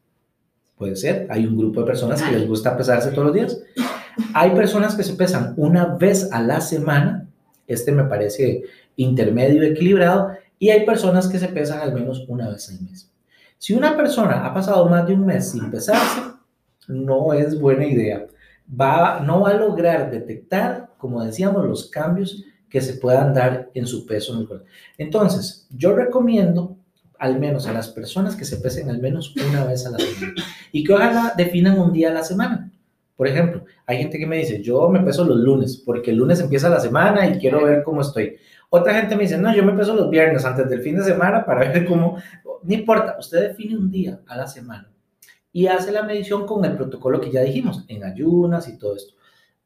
Puede 0.77 0.97
ser. 0.97 1.27
Hay 1.31 1.47
un 1.47 1.57
grupo 1.57 1.81
de 1.81 1.87
personas 1.87 2.23
que 2.23 2.33
les 2.33 2.47
gusta 2.47 2.77
pesarse 2.77 3.11
todos 3.11 3.27
los 3.27 3.35
días. 3.35 3.59
Hay 4.33 4.51
personas 4.51 4.95
que 4.95 5.03
se 5.03 5.15
pesan 5.15 5.55
una 5.57 5.87
vez 5.97 6.29
a 6.33 6.41
la 6.41 6.61
semana, 6.61 7.27
este 7.67 7.93
me 7.93 8.05
parece 8.05 8.63
intermedio 8.97 9.63
equilibrado, 9.63 10.33
y 10.59 10.71
hay 10.71 10.87
personas 10.87 11.29
que 11.29 11.39
se 11.39 11.49
pesan 11.49 11.81
al 11.81 11.93
menos 11.93 12.25
una 12.29 12.49
vez 12.49 12.69
al 12.71 12.81
mes. 12.81 13.11
Si 13.59 13.75
una 13.75 13.97
persona 13.97 14.45
ha 14.47 14.53
pasado 14.55 14.89
más 14.89 15.07
de 15.07 15.15
un 15.15 15.27
mes 15.27 15.51
sin 15.51 15.71
pesarse, 15.71 16.21
no 16.89 17.33
es 17.33 17.59
buena 17.59 17.87
idea. 17.87 18.27
No 18.69 19.41
va 19.41 19.51
a 19.51 19.55
lograr 19.55 20.11
detectar, 20.11 20.91
como 20.99 21.25
decíamos, 21.25 21.65
los 21.65 21.91
cambios 21.91 22.45
que 22.69 22.81
se 22.81 22.95
puedan 22.95 23.33
dar 23.35 23.71
en 23.75 23.87
su 23.87 24.07
peso. 24.07 24.47
Entonces, 24.99 25.67
yo 25.71 25.95
recomiendo 25.95 26.77
al 27.19 27.39
menos 27.39 27.67
a 27.67 27.73
las 27.73 27.89
personas 27.89 28.37
que 28.37 28.45
se 28.45 28.57
pesen 28.57 28.91
al 28.91 29.01
menos 29.01 29.35
una 29.37 29.65
vez 29.65 29.87
a 29.87 29.91
la 29.91 29.99
semana 29.99 30.35
y 30.73 30.85
que 30.85 30.93
ojalá 30.93 31.33
definan 31.37 31.79
un 31.79 31.93
día 31.93 32.11
a 32.11 32.15
la 32.15 32.25
semana. 32.25 32.71
Por 33.17 33.29
ejemplo, 33.29 33.65
hay 33.87 33.99
gente 33.99 34.19
que 34.19 34.27
me 34.27 34.39
dice, 34.39 34.61
yo 34.63 34.89
me 34.89 35.01
peso 35.01 35.25
los 35.25 35.39
lunes 35.39 35.83
porque 35.85 36.11
el 36.11 36.17
lunes 36.17 36.41
empieza 36.41 36.69
la 36.69 36.81
semana 36.81 37.29
y 37.29 37.39
quiero 37.39 37.65
ver 37.65 37.83
cómo 37.85 38.01
estoy. 38.01 38.37
Otra 38.71 38.95
gente 38.95 39.15
me 39.15 39.23
dice, 39.23 39.39
no, 39.39 39.55
yo 39.55 39.65
me 39.65 39.73
peso 39.73 39.95
los 39.95 40.11
viernes 40.11 40.45
antes 40.45 40.69
del 40.69 40.81
fin 40.81 40.97
de 40.97 41.05
semana 41.05 41.45
para 41.45 41.61
ver 41.71 41.85
cómo, 41.87 42.19
no 42.63 42.75
importa, 42.75 43.17
usted 43.19 43.49
define 43.49 43.77
un 43.77 43.91
día 43.91 44.21
a 44.27 44.37
la 44.37 44.47
semana 44.47 44.91
y 45.53 45.69
hace 45.69 45.93
la 45.93 46.03
medición 46.03 46.45
con 46.47 46.65
el 46.65 46.77
protocolo 46.77 47.21
que 47.21 47.31
ya 47.31 47.43
dijimos, 47.43 47.85
en 47.87 48.03
ayunas 48.03 48.69
y 48.69 48.77
todo 48.77 48.97
esto. 48.97 49.15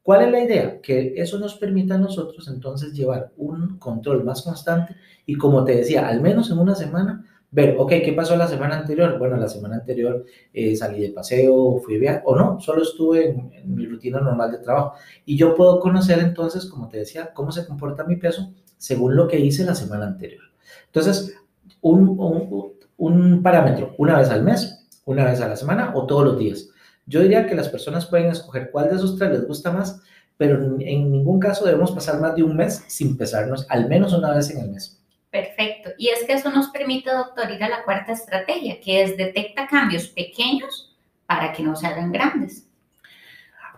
¿Cuál 0.03 0.23
es 0.23 0.31
la 0.31 0.43
idea? 0.43 0.81
Que 0.81 1.13
eso 1.17 1.39
nos 1.39 1.55
permita 1.55 1.95
a 1.95 1.97
nosotros 1.97 2.47
entonces 2.47 2.93
llevar 2.93 3.31
un 3.37 3.79
control 3.79 4.23
más 4.23 4.43
constante 4.43 4.95
y 5.25 5.35
como 5.35 5.63
te 5.63 5.75
decía, 5.75 6.07
al 6.07 6.21
menos 6.21 6.51
en 6.51 6.59
una 6.59 6.75
semana, 6.75 7.25
ver, 7.51 7.75
ok, 7.77 7.89
¿qué 8.03 8.13
pasó 8.13 8.35
la 8.35 8.47
semana 8.47 8.79
anterior? 8.79 9.17
Bueno, 9.17 9.37
la 9.37 9.47
semana 9.47 9.75
anterior 9.75 10.25
eh, 10.53 10.75
salí 10.75 11.01
de 11.01 11.09
paseo, 11.09 11.79
fui 11.79 11.95
a 11.95 11.99
viajar, 11.99 12.23
o 12.25 12.35
no, 12.35 12.59
solo 12.59 12.83
estuve 12.83 13.29
en, 13.29 13.51
en, 13.53 13.75
mi 13.75 13.85
rutina 13.85 14.19
normal 14.19 14.51
de 14.51 14.59
trabajo. 14.59 14.93
Y 15.25 15.37
yo 15.37 15.55
puedo 15.55 15.79
conocer 15.79 16.19
entonces, 16.19 16.65
como 16.65 16.87
te 16.87 16.97
decía, 16.97 17.33
cómo 17.33 17.51
se 17.51 17.65
comporta 17.65 18.03
mi 18.03 18.15
peso 18.17 18.51
según 18.77 19.15
lo 19.15 19.27
que 19.27 19.39
hice 19.39 19.63
la 19.63 19.75
semana 19.75 20.07
anterior. 20.07 20.43
Entonces, 20.87 21.35
un, 21.81 22.09
un, 22.19 22.73
un 22.97 23.43
parámetro, 23.43 23.95
una 23.97 24.17
vez 24.17 24.29
al 24.29 24.43
mes, 24.43 24.87
una 25.05 25.25
vez 25.25 25.41
a 25.41 25.47
la 25.47 25.55
semana 25.55 25.91
o 25.95 26.05
todos 26.05 26.25
los 26.25 26.37
días. 26.37 26.69
Yo 27.05 27.21
diría 27.21 27.47
que 27.47 27.55
las 27.55 27.69
personas 27.69 28.05
pueden 28.05 28.27
escoger 28.27 28.69
cuál 28.71 28.89
de 28.89 28.95
esos 28.95 29.17
tres 29.17 29.31
les 29.31 29.47
gusta 29.47 29.71
más, 29.71 30.01
pero 30.37 30.63
en 30.79 31.11
ningún 31.11 31.39
caso 31.39 31.65
debemos 31.65 31.91
pasar 31.91 32.21
más 32.21 32.35
de 32.35 32.43
un 32.43 32.55
mes 32.55 32.83
sin 32.87 33.17
pesarnos, 33.17 33.65
al 33.69 33.89
menos 33.89 34.13
una 34.13 34.33
vez 34.33 34.51
en 34.51 34.59
el 34.59 34.69
mes. 34.69 34.98
Perfecto. 35.31 35.91
Y 35.97 36.09
es 36.09 36.23
que 36.23 36.33
eso 36.33 36.51
nos 36.51 36.69
permite, 36.69 37.11
doctor, 37.11 37.51
ir 37.51 37.63
a 37.63 37.69
la 37.69 37.83
cuarta 37.83 38.13
estrategia, 38.13 38.79
que 38.79 39.03
es 39.03 39.15
detecta 39.15 39.67
cambios 39.67 40.07
pequeños 40.07 40.97
para 41.27 41.53
que 41.53 41.61
no 41.61 41.75
se 41.75 41.85
hagan 41.85 42.11
grandes. 42.11 42.65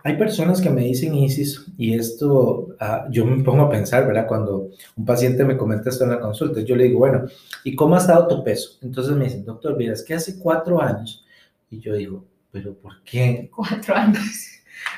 Hay 0.04 0.16
personas 0.16 0.60
que 0.60 0.70
me 0.70 0.82
dicen, 0.82 1.14
Isis, 1.14 1.64
y 1.76 1.94
esto 1.94 2.68
uh, 2.80 3.10
yo 3.10 3.24
me 3.24 3.44
pongo 3.44 3.62
a 3.62 3.70
pensar, 3.70 4.04
¿verdad? 4.06 4.26
Cuando 4.26 4.70
un 4.96 5.04
paciente 5.04 5.44
me 5.44 5.56
comenta 5.56 5.90
esto 5.90 6.04
en 6.04 6.10
la 6.10 6.20
consulta, 6.20 6.60
yo 6.62 6.74
le 6.74 6.84
digo, 6.84 6.98
bueno, 6.98 7.26
¿y 7.62 7.76
cómo 7.76 7.94
ha 7.94 7.98
estado 7.98 8.26
tu 8.26 8.42
peso? 8.42 8.78
Entonces 8.82 9.14
me 9.14 9.24
dicen, 9.24 9.44
doctor, 9.44 9.76
mira, 9.76 9.92
es 9.92 10.02
que 10.02 10.14
hace 10.14 10.40
cuatro 10.40 10.82
años, 10.82 11.24
y 11.70 11.78
yo 11.78 11.94
digo, 11.94 12.24
¿pero 12.50 12.74
por 12.74 13.02
qué? 13.04 13.48
Cuatro 13.54 13.94
años. 13.94 14.52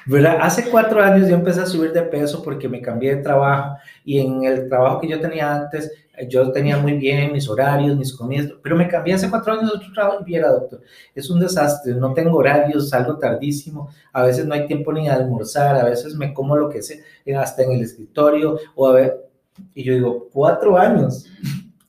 ¿verdad? 0.06 0.38
Hace 0.40 0.70
cuatro 0.70 1.02
años 1.02 1.28
yo 1.28 1.34
empecé 1.34 1.60
a 1.60 1.66
subir 1.66 1.92
de 1.92 2.02
peso 2.02 2.42
porque 2.42 2.68
me 2.68 2.80
cambié 2.80 3.16
de 3.16 3.22
trabajo 3.22 3.76
y 4.04 4.20
en 4.20 4.44
el 4.44 4.68
trabajo 4.68 5.00
que 5.00 5.08
yo 5.08 5.20
tenía 5.20 5.54
antes, 5.54 5.92
yo 6.28 6.50
tenía 6.52 6.76
muy 6.78 6.94
bien 6.94 7.32
mis 7.32 7.48
horarios, 7.48 7.96
mis 7.96 8.12
comidas, 8.12 8.50
pero 8.62 8.76
me 8.76 8.88
cambié 8.88 9.14
hace 9.14 9.28
cuatro 9.28 9.52
años 9.52 9.70
de 9.70 9.76
otro 9.78 9.92
trabajo 9.92 10.18
y 10.22 10.24
viera, 10.24 10.50
doctor, 10.50 10.80
es 11.14 11.28
un 11.30 11.40
desastre, 11.40 11.94
no 11.94 12.14
tengo 12.14 12.36
horarios, 12.36 12.90
salgo 12.90 13.18
tardísimo, 13.18 13.88
a 14.12 14.22
veces 14.22 14.46
no 14.46 14.54
hay 14.54 14.66
tiempo 14.66 14.92
ni 14.92 15.04
de 15.04 15.10
almorzar, 15.10 15.76
a 15.76 15.84
veces 15.84 16.14
me 16.14 16.32
como 16.32 16.56
lo 16.56 16.68
que 16.68 16.82
sea, 16.82 16.98
hasta 17.38 17.62
en 17.62 17.72
el 17.72 17.82
escritorio, 17.82 18.58
o 18.74 18.88
a 18.88 18.92
ver, 18.92 19.28
y 19.74 19.84
yo 19.84 19.94
digo, 19.94 20.28
cuatro 20.32 20.78
años. 20.78 21.26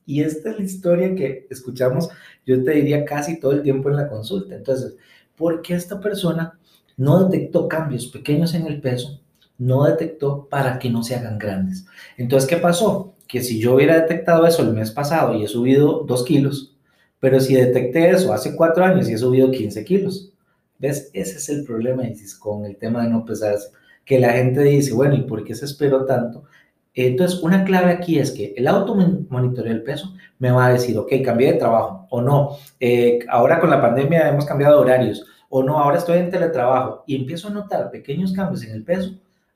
Y 0.06 0.22
esta 0.22 0.52
es 0.52 0.58
la 0.60 0.64
historia 0.64 1.16
que 1.16 1.48
escuchamos, 1.50 2.10
yo 2.46 2.64
te 2.64 2.72
diría 2.72 3.06
casi 3.06 3.40
todo 3.40 3.54
el 3.54 3.64
tiempo 3.64 3.90
en 3.90 3.96
la 3.96 4.08
consulta. 4.08 4.56
Entonces, 4.56 4.96
¿por 5.36 5.64
qué 5.64 5.74
esta 5.74 6.00
persona 6.00 6.60
no 6.98 7.26
detectó 7.26 7.68
cambios 7.68 8.08
pequeños 8.08 8.54
en 8.54 8.68
el 8.68 8.82
peso, 8.82 9.20
no 9.58 9.84
detectó 9.84 10.48
para 10.50 10.80
que 10.80 10.90
no 10.90 11.04
se 11.04 11.16
hagan 11.16 11.38
grandes. 11.38 11.86
Entonces, 12.18 12.50
¿qué 12.50 12.58
pasó? 12.58 13.15
Que 13.28 13.42
si 13.42 13.60
yo 13.60 13.76
hubiera 13.76 14.00
detectado 14.00 14.46
eso 14.46 14.62
el 14.62 14.74
mes 14.74 14.92
pasado 14.92 15.36
y 15.36 15.44
he 15.44 15.48
subido 15.48 16.04
2 16.08 16.26
kilos, 16.26 16.76
pero 17.20 17.40
si 17.40 17.56
detecté 17.56 18.10
eso 18.10 18.34
hace 18.34 18.56
4 18.56 18.86
años 18.86 19.10
y 19.10 19.14
he 19.14 19.18
subido 19.18 19.52
15 19.52 19.84
kilos, 19.84 20.32
¿ves? 20.78 21.10
Ese 21.14 21.38
es 21.38 21.50
el 21.50 21.64
problema, 21.64 22.08
Isis, 22.08 22.36
con 22.36 22.66
el 22.66 22.78
tema 22.78 23.04
de 23.04 23.10
no 23.10 23.26
pesarse, 23.26 23.70
que 24.06 24.20
la 24.20 24.34
gente 24.34 24.62
dice, 24.62 24.94
bueno, 24.94 25.16
¿y 25.16 25.22
por 25.22 25.44
qué 25.44 25.56
se 25.56 25.66
esperó 25.66 26.06
tanto? 26.06 26.44
Entonces, 26.94 27.42
una 27.42 27.66
clave 27.66 27.92
aquí 27.92 28.20
es 28.20 28.32
que 28.32 28.54
el 28.56 28.68
automonitoreo 28.68 29.74
del 29.74 29.84
peso 29.84 30.14
me 30.40 30.52
va 30.52 30.68
a 30.68 30.74
decir, 30.74 30.98
ok, 30.98 31.12
cambié 31.24 31.54
de 31.54 31.60
trabajo 31.60 32.08
o 32.10 32.22
no. 32.22 32.58
Eh, 32.80 33.20
ahora 33.28 33.60
con 33.60 33.70
la 33.70 33.82
pandemia 33.82 34.30
hemos 34.30 34.46
cambiado 34.46 34.80
horarios 34.80 35.26
o 35.50 35.62
no, 35.62 35.78
ahora 35.78 35.98
estoy 35.98 36.20
en 36.20 36.30
teletrabajo 36.32 37.04
y 37.06 37.16
empiezo 37.16 37.50
a 37.50 37.52
notar 37.52 37.92
pequeños 37.92 38.32
cambios 38.34 38.64
en 38.64 38.72
el 38.72 38.84
peso, 38.84 39.14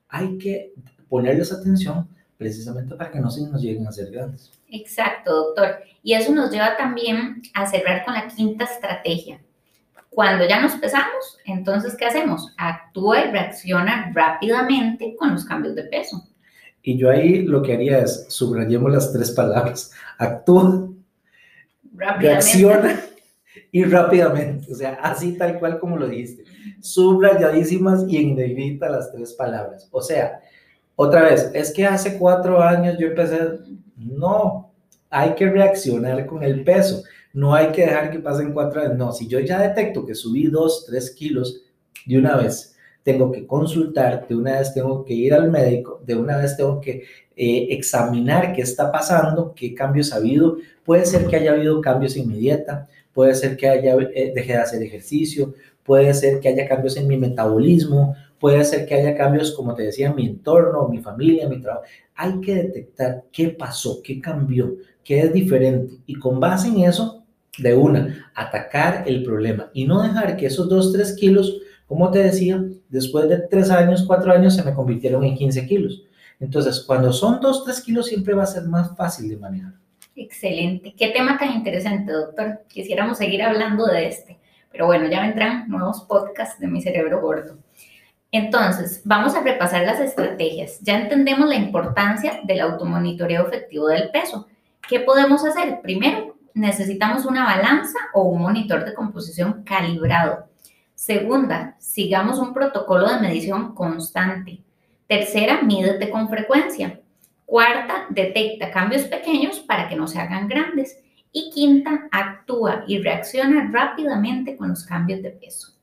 hay 0.08 0.38
que 0.38 0.72
ponerles 1.08 1.52
atención 1.52 2.08
precisamente 2.40 2.94
para 2.94 3.10
que 3.10 3.20
no 3.20 3.30
se 3.30 3.46
nos 3.46 3.60
lleguen 3.60 3.86
a 3.86 3.92
ser 3.92 4.10
grandes. 4.10 4.50
Exacto, 4.70 5.30
doctor. 5.30 5.80
Y 6.02 6.14
eso 6.14 6.32
nos 6.32 6.50
lleva 6.50 6.74
también 6.78 7.42
a 7.52 7.66
cerrar 7.66 8.02
con 8.02 8.14
la 8.14 8.28
quinta 8.28 8.64
estrategia. 8.64 9.42
Cuando 10.08 10.48
ya 10.48 10.58
nos 10.62 10.72
pesamos, 10.76 11.36
entonces, 11.44 11.94
¿qué 11.98 12.06
hacemos? 12.06 12.54
Actúa 12.56 13.26
y 13.26 13.30
reacciona 13.30 14.10
rápidamente 14.14 15.14
con 15.18 15.32
los 15.32 15.44
cambios 15.44 15.74
de 15.74 15.84
peso. 15.84 16.26
Y 16.82 16.96
yo 16.96 17.10
ahí 17.10 17.42
lo 17.42 17.62
que 17.62 17.74
haría 17.74 17.98
es, 17.98 18.24
subrayemos 18.30 18.90
las 18.90 19.12
tres 19.12 19.32
palabras, 19.32 19.92
actúa, 20.16 20.88
reacciona 21.92 23.02
y 23.70 23.84
rápidamente, 23.84 24.72
o 24.72 24.74
sea, 24.74 24.94
así 25.02 25.36
tal 25.36 25.58
cual 25.58 25.78
como 25.78 25.98
lo 25.98 26.08
dijiste, 26.08 26.44
subrayadísimas 26.80 28.06
y 28.08 28.16
en 28.16 28.34
negrita 28.34 28.88
las 28.88 29.12
tres 29.12 29.34
palabras. 29.34 29.88
O 29.92 30.00
sea, 30.00 30.40
otra 31.02 31.22
vez, 31.22 31.50
es 31.54 31.72
que 31.72 31.86
hace 31.86 32.18
cuatro 32.18 32.62
años 32.62 32.98
yo 32.98 33.06
empecé, 33.06 33.38
no, 33.96 34.70
hay 35.08 35.34
que 35.34 35.48
reaccionar 35.48 36.26
con 36.26 36.42
el 36.42 36.62
peso, 36.62 37.02
no 37.32 37.54
hay 37.54 37.68
que 37.68 37.86
dejar 37.86 38.10
que 38.10 38.18
pasen 38.18 38.52
cuatro 38.52 38.82
años, 38.82 38.98
no, 38.98 39.10
si 39.10 39.26
yo 39.26 39.40
ya 39.40 39.62
detecto 39.62 40.04
que 40.04 40.14
subí 40.14 40.48
dos, 40.48 40.84
tres 40.86 41.12
kilos 41.12 41.62
de 42.04 42.18
una 42.18 42.36
vez, 42.36 42.76
tengo 43.02 43.32
que 43.32 43.46
consultar, 43.46 44.28
de 44.28 44.36
una 44.36 44.58
vez 44.58 44.74
tengo 44.74 45.02
que 45.02 45.14
ir 45.14 45.32
al 45.32 45.50
médico, 45.50 46.02
de 46.04 46.16
una 46.16 46.36
vez 46.36 46.54
tengo 46.58 46.82
que 46.82 47.04
eh, 47.34 47.68
examinar 47.70 48.52
qué 48.52 48.60
está 48.60 48.92
pasando, 48.92 49.54
qué 49.56 49.74
cambios 49.74 50.12
ha 50.12 50.16
habido, 50.16 50.58
puede 50.84 51.06
ser 51.06 51.28
que 51.28 51.36
haya 51.36 51.52
habido 51.52 51.80
cambios 51.80 52.14
en 52.16 52.28
mi 52.28 52.36
dieta, 52.36 52.88
puede 53.14 53.34
ser 53.34 53.56
que 53.56 53.70
haya, 53.70 53.96
eh, 54.14 54.32
deje 54.34 54.52
de 54.52 54.58
hacer 54.58 54.82
ejercicio, 54.82 55.54
puede 55.82 56.12
ser 56.12 56.40
que 56.40 56.50
haya 56.50 56.68
cambios 56.68 56.98
en 56.98 57.08
mi 57.08 57.16
metabolismo, 57.16 58.14
puede 58.40 58.64
ser 58.64 58.86
que 58.86 58.94
haya 58.94 59.16
cambios, 59.16 59.52
como 59.52 59.74
te 59.74 59.84
decía, 59.84 60.08
en 60.08 60.16
mi 60.16 60.26
entorno, 60.26 60.88
mi 60.88 60.98
familia, 60.98 61.48
mi 61.48 61.60
trabajo. 61.60 61.84
Hay 62.16 62.40
que 62.40 62.54
detectar 62.54 63.24
qué 63.30 63.50
pasó, 63.50 64.00
qué 64.02 64.20
cambió, 64.20 64.74
qué 65.04 65.20
es 65.20 65.32
diferente 65.32 65.94
y 66.06 66.14
con 66.14 66.40
base 66.40 66.68
en 66.68 66.78
eso, 66.78 67.24
de 67.58 67.74
una, 67.74 68.30
atacar 68.34 69.04
el 69.06 69.22
problema 69.22 69.70
y 69.74 69.84
no 69.84 70.02
dejar 70.02 70.36
que 70.36 70.46
esos 70.46 70.68
2, 70.68 70.92
3 70.92 71.16
kilos, 71.16 71.60
como 71.86 72.10
te 72.10 72.20
decía, 72.20 72.64
después 72.88 73.28
de 73.28 73.38
3 73.38 73.70
años, 73.70 74.04
4 74.06 74.32
años, 74.32 74.54
se 74.54 74.64
me 74.64 74.72
convirtieron 74.72 75.24
en 75.24 75.36
15 75.36 75.66
kilos. 75.66 76.04
Entonces, 76.38 76.80
cuando 76.86 77.12
son 77.12 77.40
2, 77.40 77.64
3 77.64 77.80
kilos, 77.82 78.06
siempre 78.06 78.32
va 78.34 78.44
a 78.44 78.46
ser 78.46 78.64
más 78.64 78.96
fácil 78.96 79.28
de 79.28 79.36
manejar. 79.36 79.74
Excelente. 80.16 80.94
Qué 80.96 81.08
tema 81.08 81.38
tan 81.38 81.52
interesante, 81.52 82.12
doctor. 82.12 82.62
Quisiéramos 82.68 83.18
seguir 83.18 83.42
hablando 83.42 83.86
de 83.86 84.06
este. 84.06 84.38
Pero 84.70 84.86
bueno, 84.86 85.08
ya 85.10 85.20
vendrán 85.22 85.68
nuevos 85.68 86.02
podcasts 86.02 86.60
de 86.60 86.68
mi 86.68 86.80
cerebro 86.80 87.20
gordo. 87.20 87.58
Entonces, 88.32 89.02
vamos 89.04 89.34
a 89.34 89.42
repasar 89.42 89.84
las 89.84 89.98
estrategias. 89.98 90.78
Ya 90.82 91.00
entendemos 91.00 91.48
la 91.48 91.56
importancia 91.56 92.40
del 92.44 92.60
automonitoreo 92.60 93.46
efectivo 93.46 93.88
del 93.88 94.10
peso. 94.10 94.46
¿Qué 94.88 95.00
podemos 95.00 95.44
hacer? 95.44 95.80
Primero, 95.82 96.36
necesitamos 96.54 97.24
una 97.24 97.44
balanza 97.44 97.98
o 98.14 98.22
un 98.22 98.42
monitor 98.42 98.84
de 98.84 98.94
composición 98.94 99.64
calibrado. 99.64 100.46
Segunda, 100.94 101.76
sigamos 101.78 102.38
un 102.38 102.54
protocolo 102.54 103.08
de 103.08 103.20
medición 103.20 103.74
constante. 103.74 104.62
Tercera, 105.08 105.62
mídete 105.62 106.08
con 106.10 106.28
frecuencia. 106.28 107.00
Cuarta, 107.46 108.06
detecta 108.10 108.70
cambios 108.70 109.02
pequeños 109.02 109.58
para 109.58 109.88
que 109.88 109.96
no 109.96 110.06
se 110.06 110.20
hagan 110.20 110.46
grandes. 110.46 111.02
Y 111.32 111.50
quinta, 111.52 112.08
actúa 112.12 112.84
y 112.86 112.98
reacciona 112.98 113.70
rápidamente 113.72 114.56
con 114.56 114.68
los 114.68 114.84
cambios 114.84 115.22
de 115.22 115.30
peso. 115.30 115.79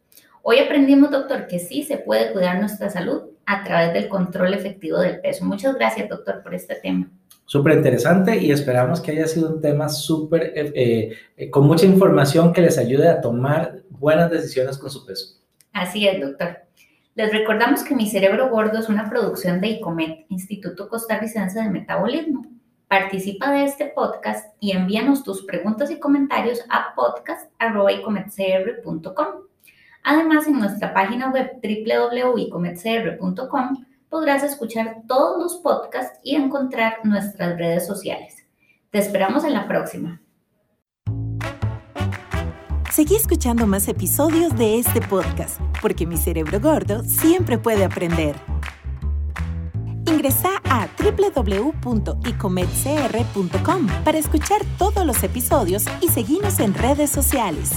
Hoy 0.50 0.60
aprendimos, 0.60 1.12
doctor, 1.12 1.48
que 1.48 1.60
sí 1.60 1.84
se 1.84 1.98
puede 1.98 2.32
cuidar 2.32 2.58
nuestra 2.58 2.90
salud 2.90 3.24
a 3.46 3.66
través 3.66 3.92
del 3.92 4.08
control 4.08 4.54
efectivo 4.54 4.98
del 4.98 5.20
peso. 5.20 5.44
Muchas 5.44 5.76
gracias, 5.76 6.08
doctor, 6.08 6.42
por 6.42 6.56
este 6.56 6.76
tema. 6.76 7.12
Súper 7.44 7.74
interesante 7.74 8.38
y 8.38 8.52
esperamos 8.52 9.02
que 9.02 9.12
haya 9.12 9.28
sido 9.28 9.50
un 9.50 9.60
tema 9.60 9.90
súper, 9.90 10.54
eh, 10.56 11.18
eh, 11.36 11.50
con 11.50 11.68
mucha 11.68 11.86
información 11.86 12.54
que 12.54 12.62
les 12.62 12.78
ayude 12.78 13.10
a 13.10 13.20
tomar 13.20 13.82
buenas 13.90 14.32
decisiones 14.32 14.78
con 14.78 14.90
su 14.90 15.06
peso. 15.06 15.36
Así 15.74 16.08
es, 16.08 16.22
doctor. 16.22 16.60
Les 17.16 17.30
recordamos 17.34 17.84
que 17.84 17.94
Mi 17.94 18.10
Cerebro 18.10 18.50
Gordo 18.50 18.80
es 18.80 18.88
una 18.88 19.10
producción 19.10 19.60
de 19.60 19.68
ICOMET, 19.68 20.28
Instituto 20.30 20.88
Costarricense 20.88 21.62
de 21.62 21.70
Metabolismo. 21.70 22.46
Participa 22.88 23.52
de 23.52 23.66
este 23.66 23.88
podcast 23.88 24.56
y 24.62 24.72
envíanos 24.72 25.26
tus 25.26 25.44
preguntas 25.44 25.92
y 25.92 26.00
comentarios 26.00 26.62
a 26.70 26.96
podcast.icometcr.com. 26.96 29.48
Además, 30.10 30.48
en 30.48 30.58
nuestra 30.58 30.94
página 30.94 31.32
web 31.32 31.60
www.icometcr.com 31.62 33.86
podrás 34.08 34.42
escuchar 34.42 35.02
todos 35.06 35.38
los 35.38 35.58
podcasts 35.58 36.18
y 36.24 36.36
encontrar 36.36 37.00
nuestras 37.04 37.58
redes 37.58 37.86
sociales. 37.86 38.38
Te 38.90 39.00
esperamos 39.00 39.44
en 39.44 39.52
la 39.52 39.68
próxima. 39.68 40.22
Seguí 42.90 43.18
escuchando 43.18 43.68
más 43.68 43.90
episodios 43.90 44.58
de 44.58 44.80
este 44.80 45.02
podcast, 45.02 45.60
porque 45.82 46.08
mi 46.08 46.16
cerebro 46.16 46.62
gordo 46.62 47.04
siempre 47.04 47.58
puede 47.58 47.84
aprender. 47.84 48.38
Ingresa 50.06 50.62
a 50.70 50.88
www.icomedcr.com 51.04 53.88
para 54.06 54.18
escuchar 54.18 54.62
todos 54.78 55.06
los 55.06 55.22
episodios 55.22 55.84
y 56.00 56.08
seguirnos 56.08 56.62
en 56.62 56.74
redes 56.74 57.10
sociales. 57.10 57.72